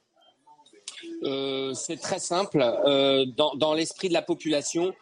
[1.24, 2.62] euh, C'est très simple.
[2.62, 4.94] Euh, dans, dans l'esprit de la population,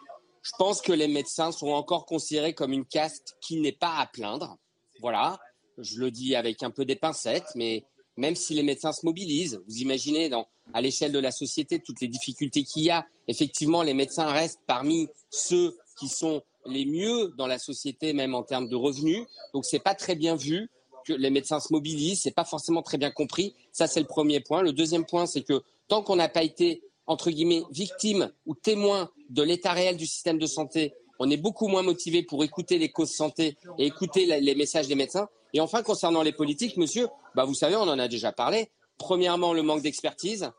[0.42, 4.08] je pense que les médecins sont encore considérés comme une caste qui n'est pas à
[4.08, 4.58] plaindre.
[5.02, 5.40] Voilà,
[5.78, 7.86] je le dis avec un peu des pincettes, mais
[8.18, 9.62] même si les médecins se mobilisent.
[9.68, 10.30] Vous imaginez,
[10.74, 13.06] à l'échelle de la société, toutes les difficultés qu'il y a.
[13.28, 18.44] Effectivement, les médecins restent parmi ceux qui sont les mieux dans la société, même en
[18.44, 19.26] termes de revenus.
[19.54, 20.70] Donc, c'est pas très bien vu
[21.06, 22.22] que les médecins se mobilisent.
[22.22, 23.56] C'est pas forcément très bien compris.
[23.72, 24.62] Ça, c'est le premier point.
[24.62, 29.10] Le deuxième point, c'est que tant qu'on n'a pas été entre guillemets victime ou témoin
[29.30, 32.90] de l'état réel du système de santé, on est beaucoup moins motivé pour écouter les
[32.90, 35.28] causes santé et écouter les messages des médecins.
[35.54, 38.70] Et enfin, concernant les politiques, monsieur, bah vous savez, on en a déjà parlé.
[38.98, 40.52] Premièrement, le manque d'expertise.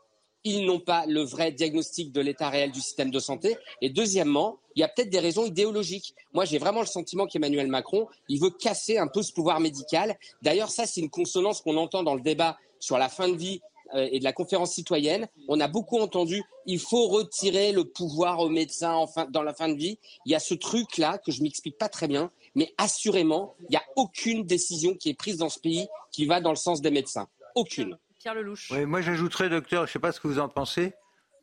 [0.45, 3.55] Ils n'ont pas le vrai diagnostic de l'état réel du système de santé.
[3.81, 6.13] Et deuxièmement, il y a peut-être des raisons idéologiques.
[6.33, 10.17] Moi, j'ai vraiment le sentiment qu'Emmanuel Macron, il veut casser un peu ce pouvoir médical.
[10.41, 13.61] D'ailleurs, ça, c'est une consonance qu'on entend dans le débat sur la fin de vie
[13.95, 15.27] et de la conférence citoyenne.
[15.47, 19.75] On a beaucoup entendu, il faut retirer le pouvoir aux médecins dans la fin de
[19.75, 19.99] vie.
[20.25, 22.31] Il y a ce truc-là que je m'explique pas très bien.
[22.55, 26.39] Mais assurément, il n'y a aucune décision qui est prise dans ce pays qui va
[26.39, 27.27] dans le sens des médecins.
[27.55, 27.97] Aucune.
[28.19, 28.71] Pierre Lelouch.
[28.71, 30.93] Oui, moi j'ajouterais, docteur, je ne sais pas ce que vous en pensez,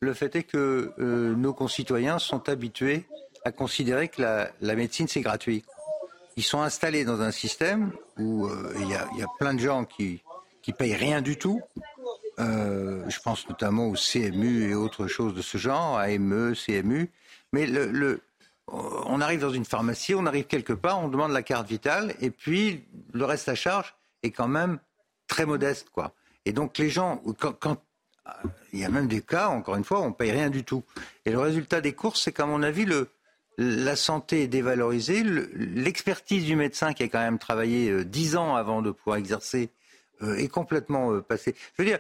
[0.01, 3.05] le fait est que euh, nos concitoyens sont habitués
[3.45, 5.63] à considérer que la, médecine c'est gratuit.
[6.37, 10.23] Ils sont installés dans un système où euh, il y, a, plein de gens qui
[10.63, 11.61] qui payent rien du tout.
[12.41, 17.11] Euh, je pense notamment au CMU et autres choses de ce genre, AME, CMU.
[17.53, 17.69] Mais
[18.67, 22.31] on arrive dans une pharmacie, on arrive quelque part, on demande la carte vitale, et
[22.31, 24.79] puis le reste à charge est quand même
[25.27, 26.13] très modeste, quoi.
[26.47, 27.23] Et donc les gens,
[28.73, 30.85] il y a même des cas, encore une fois, on paye rien du tout.
[31.27, 32.87] Et le résultat des courses, c'est qu'à mon avis,
[33.59, 38.55] la santé est dévalorisée, l'expertise du médecin qui a quand même travaillé euh, dix ans
[38.55, 39.71] avant de pouvoir exercer
[40.23, 41.55] est complètement euh, passée.
[41.79, 41.99] Je veux dire,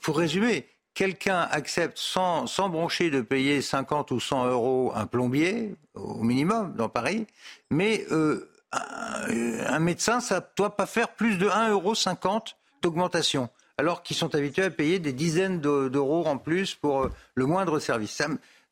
[0.00, 0.66] pour résumer,
[0.96, 6.74] quelqu'un accepte sans, sans broncher de payer 50 ou 100 euros un plombier, au minimum,
[6.74, 7.26] dans Paris,
[7.70, 11.94] mais euh, un, médecin, ça ne doit pas faire plus de 1,50 euro
[12.82, 17.44] d'augmentation, alors qu'ils sont habitués à payer des dizaines d'euros en plus pour euh, le
[17.44, 18.22] moindre service.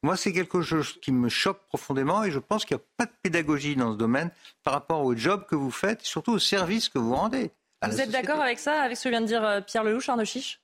[0.03, 3.07] moi, c'est quelque chose qui me choque profondément et je pense qu'il n'y a pas
[3.07, 4.31] de pédagogie dans ce domaine
[4.63, 7.51] par rapport au job que vous faites et surtout au service que vous rendez.
[7.91, 10.25] Vous êtes d'accord avec ça, avec ce que vient de dire euh, Pierre Lelouch, Arnaud
[10.25, 10.61] Chiche?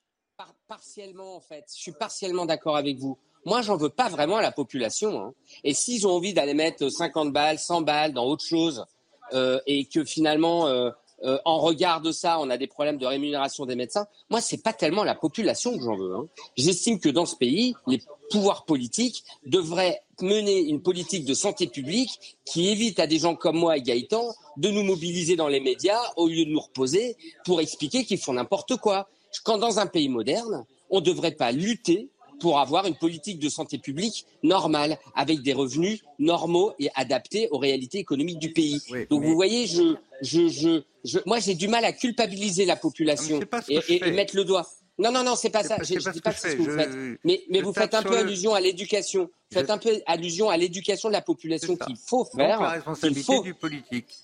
[0.69, 1.65] Partiellement, en fait.
[1.75, 3.19] Je suis partiellement d'accord avec vous.
[3.45, 5.21] Moi, j'en veux pas vraiment à la population.
[5.21, 5.35] Hein.
[5.65, 8.85] Et s'ils ont envie d'aller mettre 50 balles, 100 balles dans autre chose,
[9.33, 10.91] euh, et que finalement, euh,
[11.25, 14.63] euh, en regard de ça, on a des problèmes de rémunération des médecins, moi, c'est
[14.63, 16.15] pas tellement la population que j'en veux.
[16.15, 16.27] Hein.
[16.57, 18.01] J'estime que dans ce pays, les
[18.31, 23.57] pouvoirs politiques devraient mener une politique de santé publique qui évite à des gens comme
[23.57, 27.61] moi et Gaëtan de nous mobiliser dans les médias au lieu de nous reposer pour
[27.61, 29.09] expliquer qu'ils font n'importe quoi
[29.45, 32.09] quand dans un pays moderne, on ne devrait pas lutter
[32.41, 37.59] pour avoir une politique de santé publique normale, avec des revenus normaux et adaptés aux
[37.59, 38.81] réalités économiques du pays.
[39.09, 43.41] Donc vous voyez, je, je, je, je moi j'ai du mal à culpabiliser la population
[43.69, 44.67] et, mettre le doigt.
[44.99, 45.77] Non, non, non, c'est pas ça.
[45.83, 47.19] je ne dis pas ce que, vous faites.
[47.25, 49.31] Mais, mais vous faites un peu allusion à l'éducation.
[49.51, 52.59] Vous faites un peu allusion à l'éducation de la population qu'il faut faire.
[52.59, 54.15] Donc, la responsabilité du politique.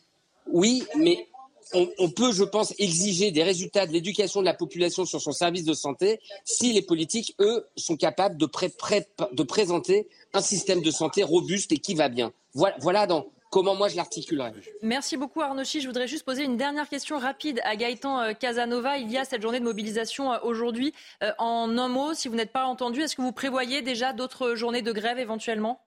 [0.52, 1.26] Oui, mais
[1.72, 5.64] on, peut, je pense, exiger des résultats de l'éducation de la population sur son service
[5.64, 8.48] de santé si les politiques, eux, sont capables de,
[9.32, 12.32] de présenter un système de santé robuste et qui va bien.
[12.54, 14.52] Voilà, voilà dans, comment moi je l'articulerais.
[14.82, 18.98] Merci beaucoup Arnaud Je voudrais juste poser une dernière question rapide à Gaëtan euh, Casanova.
[18.98, 20.92] Il y a cette journée de mobilisation euh, aujourd'hui.
[21.22, 24.54] Euh, en un mot, si vous n'êtes pas entendu, est-ce que vous prévoyez déjà d'autres
[24.54, 25.80] journées de grève éventuellement?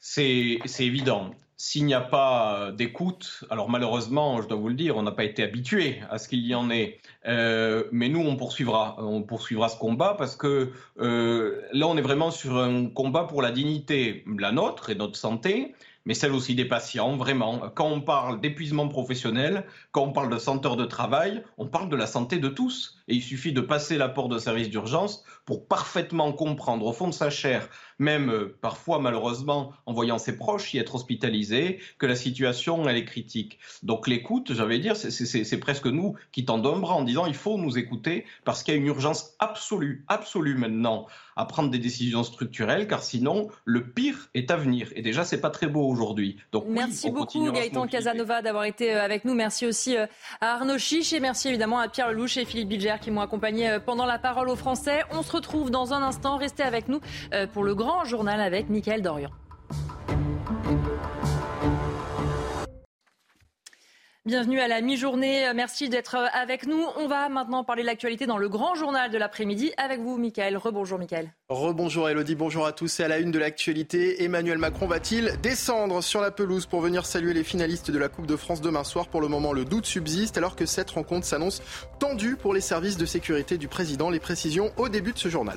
[0.00, 1.30] C'est évident.
[1.60, 5.10] S'il n'y a pas euh, d'écoute, alors malheureusement, je dois vous le dire, on n'a
[5.10, 7.00] pas été habitué à ce qu'il y en ait.
[7.26, 12.02] Euh, mais nous, on poursuivra, on poursuivra ce combat parce que euh, là, on est
[12.02, 16.54] vraiment sur un combat pour la dignité, la nôtre et notre santé, mais celle aussi
[16.54, 17.58] des patients, vraiment.
[17.74, 21.96] Quand on parle d'épuisement professionnel, quand on parle de santé de travail, on parle de
[21.96, 22.97] la santé de tous.
[23.08, 27.08] Et il suffit de passer la porte de service d'urgence pour parfaitement comprendre au fond
[27.08, 32.06] de sa chair, même euh, parfois malheureusement en voyant ses proches y être hospitalisés, que
[32.06, 33.58] la situation elle est critique.
[33.82, 37.56] Donc l'écoute, j'avais dire, c'est presque nous qui tendons un bras en disant il faut
[37.56, 41.06] nous écouter parce qu'il y a une urgence absolue, absolue maintenant
[41.36, 44.90] à prendre des décisions structurelles, car sinon le pire est à venir.
[44.96, 46.36] Et déjà c'est pas très beau aujourd'hui.
[46.52, 49.34] Donc merci beaucoup Gaëtan Casanova d'avoir été euh, avec nous.
[49.34, 50.06] Merci aussi euh,
[50.40, 53.70] à Arnaud Chiche et merci évidemment à Pierre Lelouch et Philippe Bilger qui m'ont accompagné
[53.70, 55.02] euh, pendant la parole aux Français.
[55.10, 56.36] On se retrouve dans un instant.
[56.36, 57.00] Restez avec nous
[57.32, 59.30] euh, pour le grand journal avec Mickaël Dorian.
[64.28, 65.50] Bienvenue à la mi-journée.
[65.54, 66.84] Merci d'être euh, avec nous.
[66.98, 70.58] On va maintenant parler de l'actualité dans le grand journal de l'après-midi avec vous, Michael.
[70.58, 71.32] Rebonjour, Michael.
[71.48, 72.34] Rebonjour, Elodie.
[72.34, 73.00] Bonjour à tous.
[73.00, 77.06] Et à la une de l'actualité, Emmanuel Macron va-t-il descendre sur la pelouse pour venir
[77.06, 79.08] saluer les finalistes de la Coupe de France demain soir?
[79.08, 81.62] Pour le moment, le doute subsiste alors que cette rencontre s'annonce
[81.98, 84.10] tendue pour les services de sécurité du président.
[84.10, 85.56] Les précisions au début de ce journal.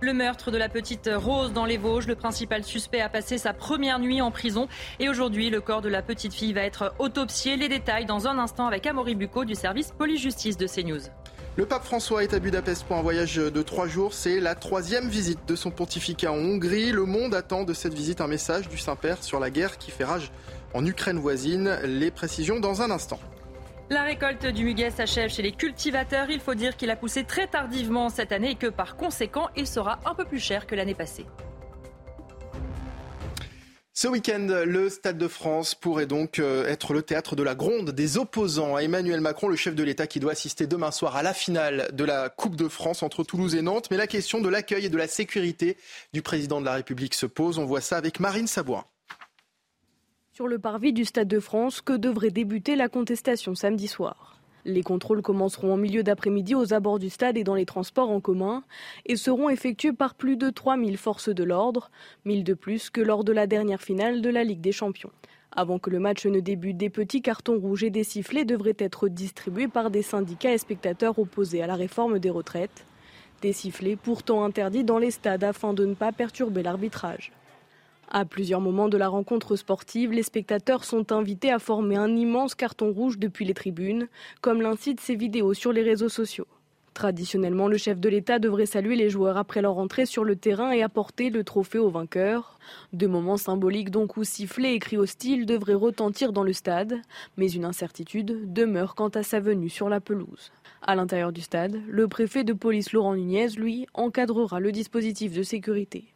[0.00, 3.54] Le meurtre de la petite Rose dans les Vosges, le principal suspect a passé sa
[3.54, 4.68] première nuit en prison
[5.00, 7.56] et aujourd'hui le corps de la petite fille va être autopsié.
[7.56, 11.00] Les détails dans un instant avec Amaury Bucco du service police-justice de CNews.
[11.56, 14.12] Le pape François est à Budapest pour un voyage de trois jours.
[14.12, 16.92] C'est la troisième visite de son pontificat en Hongrie.
[16.92, 20.04] Le monde attend de cette visite un message du Saint-Père sur la guerre qui fait
[20.04, 20.30] rage
[20.74, 21.78] en Ukraine voisine.
[21.84, 23.18] Les précisions dans un instant.
[23.88, 26.28] La récolte du muguet s'achève chez les cultivateurs.
[26.28, 29.68] Il faut dire qu'il a poussé très tardivement cette année et que par conséquent, il
[29.68, 31.24] sera un peu plus cher que l'année passée.
[33.98, 37.92] Ce week-end, le Stade de France pourrait donc euh, être le théâtre de la gronde
[37.92, 41.22] des opposants à Emmanuel Macron, le chef de l'État qui doit assister demain soir à
[41.22, 43.86] la finale de la Coupe de France entre Toulouse et Nantes.
[43.90, 45.78] Mais la question de l'accueil et de la sécurité
[46.12, 47.58] du président de la République se pose.
[47.58, 48.84] On voit ça avec Marine Sabourin.
[50.36, 54.38] Sur le parvis du Stade de France, que devrait débuter la contestation samedi soir.
[54.66, 58.20] Les contrôles commenceront en milieu d'après-midi aux abords du stade et dans les transports en
[58.20, 58.62] commun
[59.06, 61.90] et seront effectués par plus de 3000 forces de l'ordre,
[62.26, 65.10] 1000 de plus que lors de la dernière finale de la Ligue des Champions.
[65.52, 69.08] Avant que le match ne débute, des petits cartons rouges et des sifflets devraient être
[69.08, 72.84] distribués par des syndicats et spectateurs opposés à la réforme des retraites.
[73.40, 77.32] Des sifflets pourtant interdits dans les stades afin de ne pas perturber l'arbitrage.
[78.18, 82.54] À plusieurs moments de la rencontre sportive, les spectateurs sont invités à former un immense
[82.54, 84.08] carton rouge depuis les tribunes,
[84.40, 86.46] comme l'incitent ces vidéos sur les réseaux sociaux.
[86.94, 90.70] Traditionnellement, le chef de l'État devrait saluer les joueurs après leur entrée sur le terrain
[90.70, 92.58] et apporter le trophée aux vainqueurs.
[92.94, 97.02] Deux moments symboliques donc où sifflets et cris hostiles devraient retentir dans le stade,
[97.36, 100.52] mais une incertitude demeure quant à sa venue sur la pelouse.
[100.80, 105.42] À l'intérieur du stade, le préfet de police Laurent Nunez, lui, encadrera le dispositif de
[105.42, 106.15] sécurité.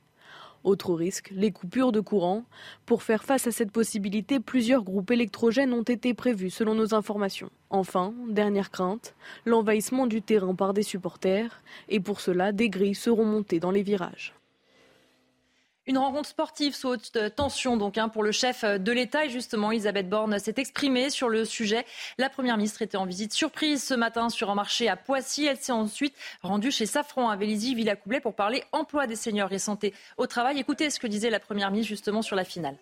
[0.63, 2.45] Autre risque, les coupures de courant.
[2.85, 7.51] Pour faire face à cette possibilité, plusieurs groupes électrogènes ont été prévus selon nos informations.
[7.71, 9.15] Enfin, dernière crainte,
[9.47, 11.63] l'envahissement du terrain par des supporters.
[11.89, 14.35] Et pour cela, des grilles seront montées dans les virages.
[15.91, 19.25] Une rencontre sportive sous haute tension donc hein, pour le chef de l'État.
[19.25, 21.85] Et justement, Elisabeth Borne s'est exprimée sur le sujet.
[22.17, 25.47] La Première ministre était en visite surprise ce matin sur un marché à Poissy.
[25.47, 29.59] Elle s'est ensuite rendue chez Safran à Vélizy, Villacoublay pour parler emploi des seniors et
[29.59, 30.61] santé au travail.
[30.61, 32.77] Écoutez ce que disait la Première ministre justement sur la finale.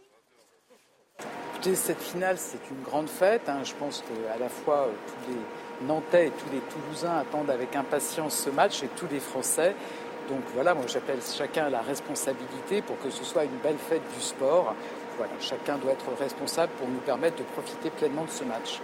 [1.54, 3.48] Écoutez, cette finale, c'est une grande fête.
[3.48, 3.60] Hein.
[3.64, 7.74] Je pense qu'à la fois euh, tous les Nantais et tous les Toulousains attendent avec
[7.74, 9.74] impatience ce match et tous les Français.
[10.28, 14.02] Donc voilà, moi j'appelle chacun à la responsabilité pour que ce soit une belle fête
[14.14, 14.74] du sport.
[15.16, 18.80] Voilà, chacun doit être responsable pour nous permettre de profiter pleinement de ce match.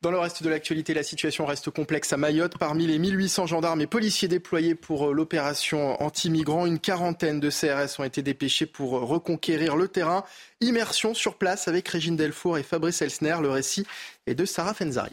[0.00, 2.56] Dans le reste de l'actualité, la situation reste complexe à Mayotte.
[2.56, 7.98] Parmi les 1800 gendarmes et policiers déployés pour euh, l'opération anti-migrants, une quarantaine de CRS
[7.98, 10.22] ont été dépêchés pour euh, reconquérir le terrain.
[10.60, 13.38] Immersion sur place avec Régine Delfour et Fabrice Elsner.
[13.42, 13.86] Le récit
[14.28, 15.10] est de Sarah Fenzari.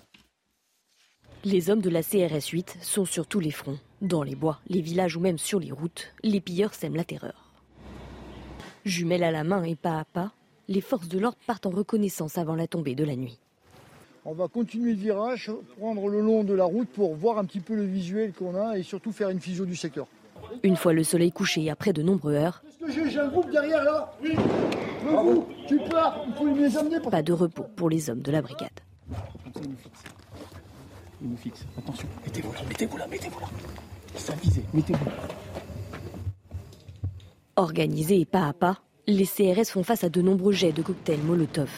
[1.43, 3.79] Les hommes de la CRS 8 sont sur tous les fronts.
[4.05, 7.49] Dans les bois, les villages ou même sur les routes, les pilleurs sèment la terreur.
[8.85, 10.31] Jumelles à la main et pas à pas,
[10.67, 13.39] les forces de l'ordre partent en reconnaissance avant la tombée de la nuit.
[14.23, 17.59] On va continuer le virage, prendre le long de la route pour voir un petit
[17.59, 20.05] peu le visuel qu'on a et surtout faire une physio du secteur.
[20.61, 23.17] Une fois le soleil couché après de nombreuses heures, j'ai?
[23.19, 24.35] Un groupe derrière là Oui
[25.67, 28.69] Tu pars Il faut les amener Pas de repos pour les hommes de la brigade.
[31.21, 31.65] Il nous fixe.
[31.75, 33.47] Attention, mettez-vous là, mettez-vous là, mettez-vous là.
[34.73, 35.09] Mettez-vous.
[37.55, 41.21] Organisés et pas à pas, les CRS font face à de nombreux jets de cocktails
[41.21, 41.69] Molotov.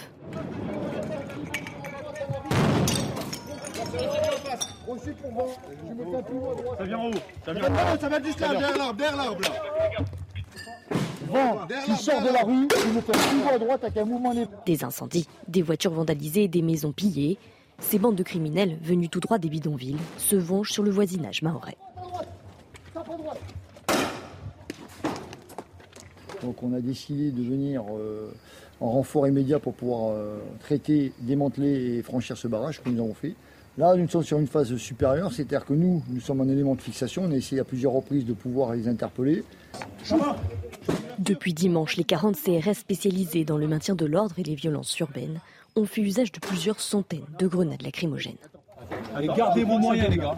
[6.77, 7.11] Ça vient en haut.
[7.45, 7.97] Ça vient en haut.
[7.99, 9.49] Ça va juste là, derrière l'arbre, derrière l'arbre là.
[11.27, 14.33] vent qui sort de la rue, qui me fait tout à droite avec un mouvement
[14.65, 17.37] Des incendies, des voitures vandalisées, des maisons pillées.
[17.79, 21.77] Ces bandes de criminels venus tout droit des bidonvilles se vengent sur le voisinage mahorais.
[26.43, 28.31] Donc on a décidé de venir euh,
[28.79, 33.13] en renfort immédiat pour pouvoir euh, traiter, démanteler et franchir ce barrage que nous avons
[33.13, 33.35] fait.
[33.77, 36.81] Là, nous sommes sur une phase supérieure, c'est-à-dire que nous, nous sommes un élément de
[36.81, 37.23] fixation.
[37.25, 39.43] On a essayé à plusieurs reprises de pouvoir les interpeller.
[41.19, 45.39] Depuis dimanche, les 40 CRS spécialisés dans le maintien de l'ordre et les violences urbaines
[45.75, 48.37] ont fait usage de plusieurs centaines de grenades lacrymogènes.
[49.13, 50.35] Allez, gardez vos moyens, les gars.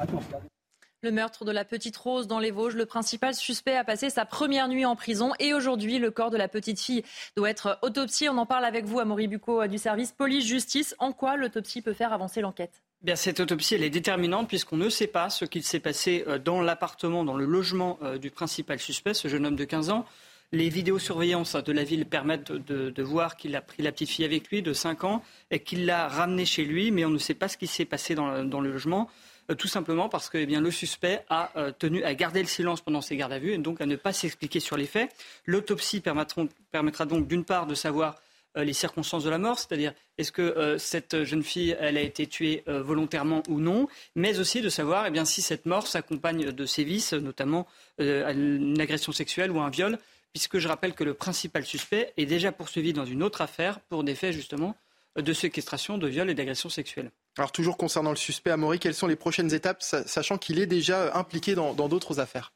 [1.01, 4.25] Le meurtre de la petite Rose dans les Vosges, le principal suspect a passé sa
[4.25, 7.03] première nuit en prison et aujourd'hui, le corps de la petite fille
[7.37, 8.27] doit être autopsié.
[8.27, 10.95] On en parle avec vous, Amaury Bucco, du service police-justice.
[10.99, 12.83] En quoi l'autopsie peut faire avancer l'enquête?
[13.01, 16.37] Bien, cette autopsie, elle est déterminante puisqu'on ne sait pas ce qu'il s'est passé euh,
[16.37, 20.05] dans l'appartement, dans le logement euh, du principal suspect, ce jeune homme de 15 ans.
[20.51, 24.49] Les vidéosurveillances de la ville permettent de, voir qu'il a pris la petite fille avec
[24.49, 27.47] lui de 5 ans et qu'il l'a ramenée chez lui, mais on ne sait pas
[27.47, 29.09] ce qui s'est passé dans, le logement.
[29.49, 33.01] Euh, tout simplement parce que eh le suspect a tenu à garder le silence pendant
[33.01, 35.11] ses gardes à vue et donc à ne pas s'expliquer sur les faits.
[35.45, 38.15] L'autopsie permettra donc d'une part de savoir
[38.57, 42.25] euh, les circonstances de la mort, c'est-à-dire est-ce que euh, cette jeune fille a été
[42.25, 46.65] tuée euh, volontairement ou non, mais aussi de savoir eh si cette mort s'accompagne de
[46.65, 47.67] sévices, notamment
[47.99, 49.99] une agression sexuelle ou un viol,
[50.33, 54.03] puisque je rappelle que le principal suspect est déjà poursuivi dans une autre affaire pour
[54.03, 54.75] des faits justement
[55.15, 57.11] de séquestration, de viol et d'agression sexuelle.
[57.39, 61.17] Alors toujours concernant le suspect, Amaury, quelles sont les prochaines étapes, sachant qu'il est déjà
[61.17, 62.51] impliqué dans d'autres affaires?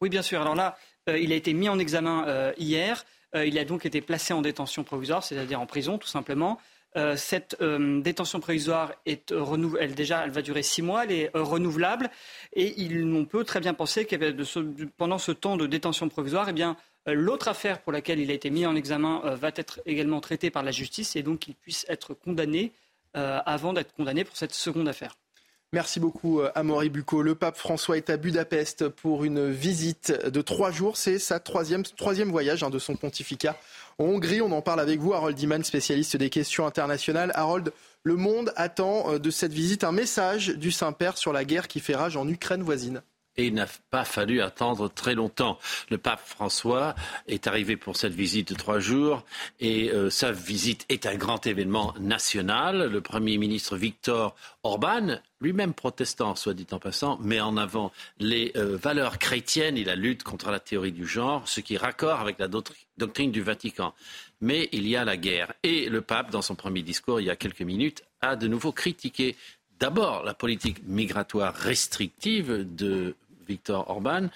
[0.00, 0.40] Oui, bien sûr.
[0.40, 0.76] Alors là,
[1.08, 3.04] il a été mis en examen hier.
[3.34, 6.58] Euh, il a donc été placé en détention provisoire, c'est-à-dire en prison, tout simplement.
[6.96, 9.32] Euh, cette euh, détention provisoire est
[9.94, 12.10] déjà, elle va durer six mois, elle est renouvelable,
[12.54, 12.74] et
[13.04, 16.76] on peut très bien penser que pendant ce temps de détention provisoire, eh bien,
[17.06, 20.62] l'autre affaire pour laquelle il a été mis en examen va être également traitée par
[20.62, 22.72] la justice, et donc qu'il puisse être condamné
[23.46, 25.16] avant d'être condamné pour cette seconde affaire.
[25.74, 27.20] Merci beaucoup, euh, Amaury Bucco.
[27.20, 30.96] Le pape François est à Budapest pour une visite de trois jours.
[30.96, 33.54] C'est sa troisième, troisième voyage hein, de son pontificat
[33.98, 34.40] en Hongrie.
[34.40, 37.32] On en parle avec vous, Harold Iman, spécialiste des questions internationales.
[37.34, 41.68] Harold, le monde attend euh, de cette visite un message du Saint-Père sur la guerre
[41.68, 43.02] qui fait rage en Ukraine voisine
[43.38, 45.58] et il n'a pas fallu attendre très longtemps.
[45.90, 46.94] Le pape François
[47.28, 49.24] est arrivé pour cette visite de trois jours
[49.60, 52.90] et euh, sa visite est un grand événement national.
[52.90, 54.34] Le Premier ministre Victor
[54.64, 59.84] Orban, lui-même protestant, soit dit en passant, met en avant les euh, valeurs chrétiennes et
[59.84, 63.94] la lutte contre la théorie du genre, ce qui raccord avec la doctrine du Vatican.
[64.40, 65.52] Mais il y a la guerre.
[65.62, 68.72] Et le pape, dans son premier discours il y a quelques minutes, a de nouveau
[68.72, 69.36] critiqué
[69.78, 73.14] d'abord la politique migratoire restrictive de
[73.48, 74.28] Viktor Orban,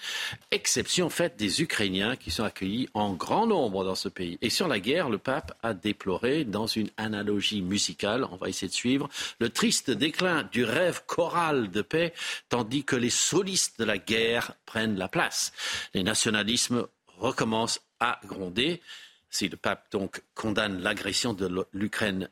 [0.51, 4.37] exception faite des Ukrainiens qui sont accueillis en grand nombre dans ce pays.
[4.41, 8.67] Et sur la guerre, le pape a déploré, dans une analogie musicale, on va essayer
[8.67, 9.09] de suivre,
[9.39, 12.13] le triste déclin du rêve choral de paix,
[12.49, 15.53] tandis que les solistes de la guerre prennent la place.
[15.93, 16.87] Les nationalismes
[17.17, 18.81] recommencent à gronder.
[19.29, 22.29] Si le pape donc condamne l'agression de l'Ukraine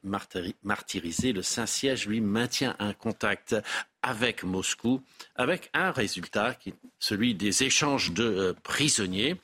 [0.64, 3.56] martyrisée, le Saint-Siège lui maintient un contact
[4.02, 5.02] avec Moscou,
[5.36, 9.36] avec un résultat qui est celui des échanges de euh, prisonniers.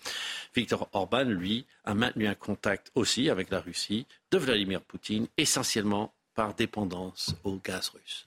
[0.55, 6.13] Viktor Orban, lui, a maintenu un contact aussi avec la Russie de Vladimir Poutine, essentiellement
[6.33, 8.26] par dépendance au gaz russe.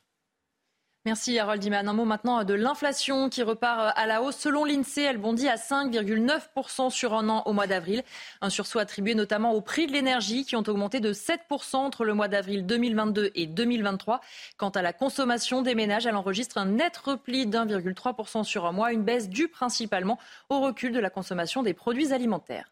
[1.06, 1.88] Merci Harold Iman.
[1.88, 4.36] Un mot maintenant de l'inflation qui repart à la hausse.
[4.36, 8.02] Selon l'INSEE, elle bondit à 5,9% sur un an au mois d'avril.
[8.42, 12.12] Un sursaut attribué notamment aux prix de l'énergie qui ont augmenté de 7% entre le
[12.12, 14.20] mois d'avril 2022 et 2023.
[14.58, 18.92] Quant à la consommation des ménages, elle enregistre un net repli d'1,3% sur un mois,
[18.92, 20.18] une baisse due principalement
[20.50, 22.70] au recul de la consommation des produits alimentaires.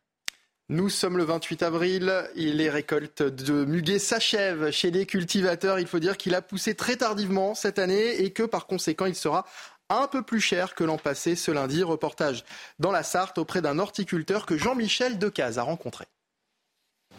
[0.70, 5.78] Nous sommes le 28 avril et les récoltes de muguet s'achèvent chez les cultivateurs.
[5.78, 9.14] Il faut dire qu'il a poussé très tardivement cette année et que par conséquent il
[9.14, 9.46] sera
[9.88, 11.82] un peu plus cher que l'an passé ce lundi.
[11.82, 12.44] Reportage
[12.78, 16.04] dans la Sarthe auprès d'un horticulteur que Jean-Michel Decaze a rencontré.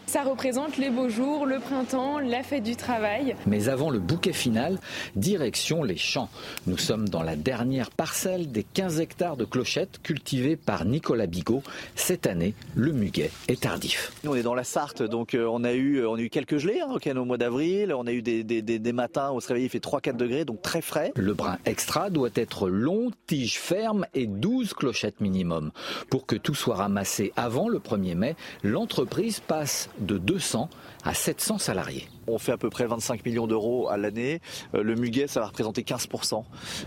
[0.09, 3.35] Ça représente les beaux jours, le printemps, la fête du travail.
[3.45, 4.79] Mais avant le bouquet final,
[5.15, 6.29] direction les champs.
[6.65, 11.61] Nous sommes dans la dernière parcelle des 15 hectares de clochettes cultivées par Nicolas Bigot.
[11.93, 14.11] Cette année, le muguet est tardif.
[14.23, 16.57] Nous, on est dans la Sarthe, donc euh, on a eu, on a eu quelques
[16.57, 17.93] gelées hein, au mois d'avril.
[17.93, 20.81] On a eu des, des, matins, on se réveillait, il fait 3-4 degrés, donc très
[20.81, 21.11] frais.
[21.17, 25.69] Le brin extra doit être long, tige ferme et 12 clochettes minimum.
[26.09, 30.69] Pour que tout soit ramassé avant le 1er mai, l'entreprise passe de 200
[31.03, 32.07] à 700 salariés.
[32.29, 34.41] On fait à peu près 25 millions d'euros à l'année.
[34.75, 36.43] Euh, le muguet, ça va représenter 15%.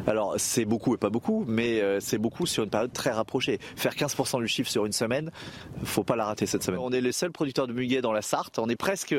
[0.07, 3.59] Alors c'est beaucoup et pas beaucoup, mais euh, c'est beaucoup sur une période très rapprochée.
[3.77, 5.31] Faire 15% du chiffre sur une semaine,
[5.85, 6.81] faut pas la rater cette semaine.
[6.83, 8.59] On est les seuls producteurs de muguet dans la Sarthe.
[8.59, 9.15] On est presque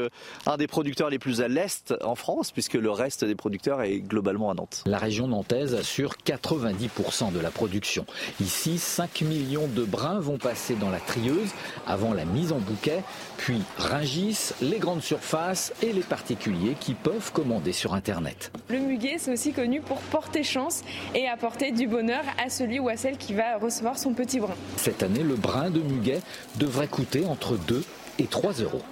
[0.45, 3.99] un des producteurs les plus à l'est en France, puisque le reste des producteurs est
[3.99, 4.83] globalement à Nantes.
[4.85, 8.05] La région nantaise assure 90% de la production.
[8.39, 11.49] Ici, 5 millions de brins vont passer dans la trieuse
[11.87, 13.03] avant la mise en bouquet,
[13.37, 18.51] puis ringissent les grandes surfaces et les particuliers qui peuvent commander sur Internet.
[18.69, 20.83] Le muguet, c'est aussi connu pour porter chance
[21.15, 24.53] et apporter du bonheur à celui ou à celle qui va recevoir son petit brin.
[24.77, 26.21] Cette année, le brin de muguet
[26.57, 27.83] devrait coûter entre 2
[28.19, 28.83] et 3 euros.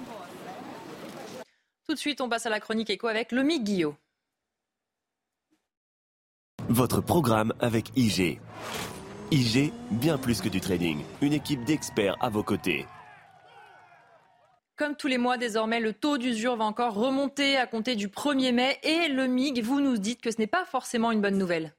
[1.86, 3.94] Tout de suite, on passe à la chronique éco avec le Guillot.
[6.68, 8.40] Votre programme avec IG.
[9.30, 10.98] IG, bien plus que du trading.
[11.20, 12.84] Une équipe d'experts à vos côtés.
[14.76, 18.52] Comme tous les mois, désormais, le taux d'usure va encore remonter à compter du 1er
[18.52, 18.78] mai.
[18.82, 21.74] Et le MIG, vous nous dites que ce n'est pas forcément une bonne nouvelle.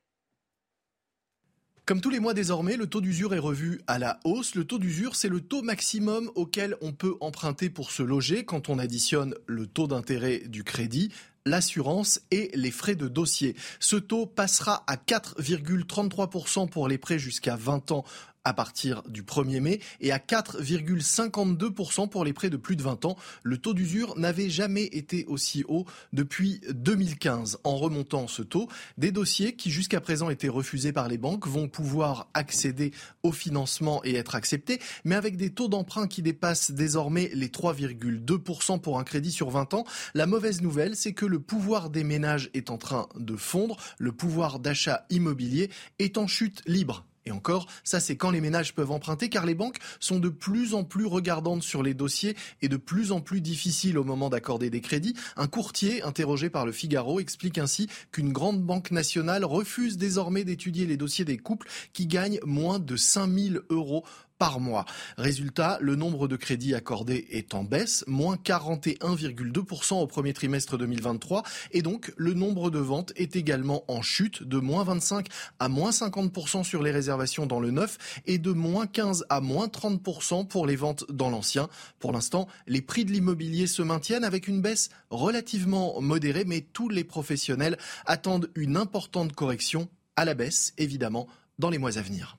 [1.86, 4.56] Comme tous les mois désormais, le taux d'usure est revu à la hausse.
[4.56, 8.70] Le taux d'usure, c'est le taux maximum auquel on peut emprunter pour se loger quand
[8.70, 11.12] on additionne le taux d'intérêt du crédit,
[11.46, 13.58] l'assurance et les frais de dossier.
[13.82, 18.06] Ce taux passera à 4,33% pour les prêts jusqu'à 20 ans
[18.44, 23.06] à partir du 1er mai et à 4,52% pour les prêts de plus de 20
[23.06, 23.18] ans.
[23.44, 27.60] Le taux d'usure n'avait jamais été aussi haut depuis 2015.
[27.64, 28.68] En remontant ce taux,
[28.98, 32.92] des dossiers qui jusqu'à présent étaient refusés par les banques vont pouvoir accéder
[33.24, 38.80] au financement et être acceptés, mais avec des taux d'emprunt qui dépassent désormais les 3,2%
[38.80, 39.86] pour un crédit sur 20 ans.
[40.14, 44.12] La mauvaise nouvelle, c'est que le pouvoir des ménages est en train de fondre, le
[44.12, 45.70] pouvoir d'achat immobilier
[46.00, 49.56] est en chute libre et encore, ça c'est quand les ménages peuvent emprunter car les
[49.56, 53.42] banques sont de plus en plus regardantes sur les dossiers et de plus en plus
[53.42, 55.16] difficiles au moment d'accorder des crédits.
[55.38, 60.86] Un courtier interrogé par le Figaro explique ainsi qu'une grande banque nationale refuse désormais d'étudier
[60.86, 64.04] les dossiers des couples qui gagnent moins de 5000 euros
[64.38, 64.86] par mois.
[65.18, 71.44] Résultat, le nombre de crédits accordés est en baisse, moins 41,2% au premier trimestre 2023,
[71.72, 75.28] et donc le nombre de ventes est également en chute de moins 25
[75.60, 79.68] à moins 50% sur les réservations dans le neuf et de moins 15 à moins
[79.68, 81.70] 30% pour les ventes dans l'ancien.
[82.00, 86.90] Pour l'instant, les prix de l'immobilier se maintiennent avec une baisse relativement modérée, mais tous
[86.90, 91.28] les professionnels attendent une importante correction à la baisse, évidemment,
[91.60, 92.38] dans les mois à venir.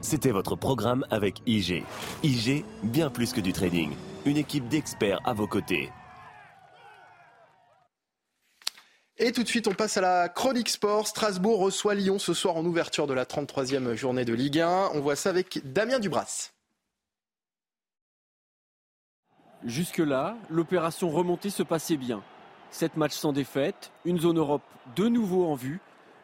[0.00, 1.84] C'était votre programme avec IG.
[2.22, 3.90] IG, bien plus que du trading.
[4.24, 5.90] Une équipe d'experts à vos côtés.
[9.20, 11.08] Et tout de suite, on passe à la chronique sport.
[11.08, 14.90] Strasbourg reçoit Lyon ce soir en ouverture de la 33e journée de Ligue 1.
[14.94, 16.52] On voit ça avec Damien Dubras.
[19.64, 22.22] Jusque-là, l'opération remontée se passait bien.
[22.70, 24.62] Sept matchs sans défaite, une zone Europe
[24.94, 25.80] de nouveau en vue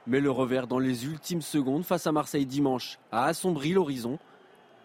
[0.06, 4.18] mais le revers dans les ultimes secondes face à Marseille dimanche a assombri l'horizon.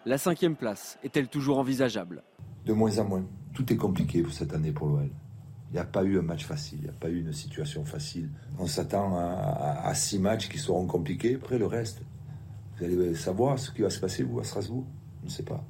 [0.06, 2.22] La cinquième place est-elle toujours envisageable?
[2.64, 3.24] De moins en moins.
[3.54, 5.10] Tout est compliqué pour cette année pour l'OL.
[5.70, 7.84] Il n'y a pas eu un match facile, il n'y a pas eu une situation
[7.84, 8.28] facile.
[8.58, 11.36] On s'attend à, six matchs qui seront compliqués.
[11.36, 12.02] Après le reste,
[12.76, 14.84] vous allez savoir ce qui va se passer, vous, à Strasbourg.
[15.20, 15.62] Je ne sais pas.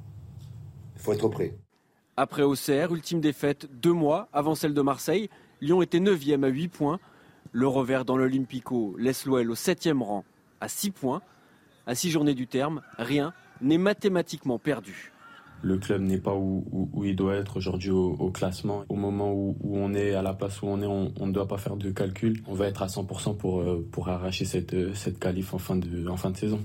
[0.95, 1.55] Il faut être prêt.
[2.17, 5.29] Après Auxerre, ultime défaite deux mois avant celle de Marseille,
[5.61, 6.99] Lyon était 9e à 8 points.
[7.53, 10.23] Le revers dans l'Olympico laisse l'OL au 7e rang
[10.61, 11.21] à 6 points.
[11.85, 15.11] À 6 journées du terme, rien n'est mathématiquement perdu.
[15.63, 18.83] Le club n'est pas où, il doit être aujourd'hui au, classement.
[18.89, 21.57] Au moment où, on est, à la place où on est, on ne doit pas
[21.57, 22.41] faire de calcul.
[22.47, 26.07] On va être à 100% pour, euh, pour arracher cette, cette qualif en fin, de,
[26.07, 26.63] en fin de saison.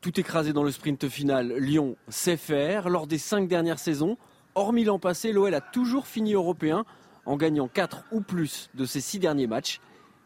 [0.00, 2.90] Tout écrasé dans le sprint final, Lyon sait faire.
[2.90, 4.18] Lors des cinq dernières saisons,
[4.54, 6.84] hormis l'an passé, l'OL a toujours fini européen
[7.24, 9.80] en gagnant 4 ou plus de ses 6 derniers matchs.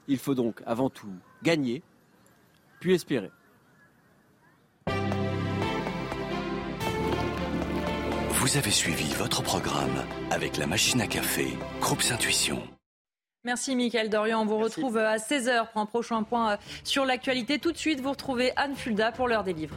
[0.08, 1.82] Il faut donc avant tout gagner,
[2.80, 3.30] puis espérer.
[8.30, 11.46] Vous avez suivi votre programme avec la machine à café,
[11.80, 12.60] Groupe Intuition.
[13.44, 14.42] Merci Mickaël Dorian.
[14.42, 17.58] On vous retrouve à 16h pour un prochain point sur l'actualité.
[17.58, 19.76] Tout de suite, vous retrouvez Anne Fulda pour l'heure des livres.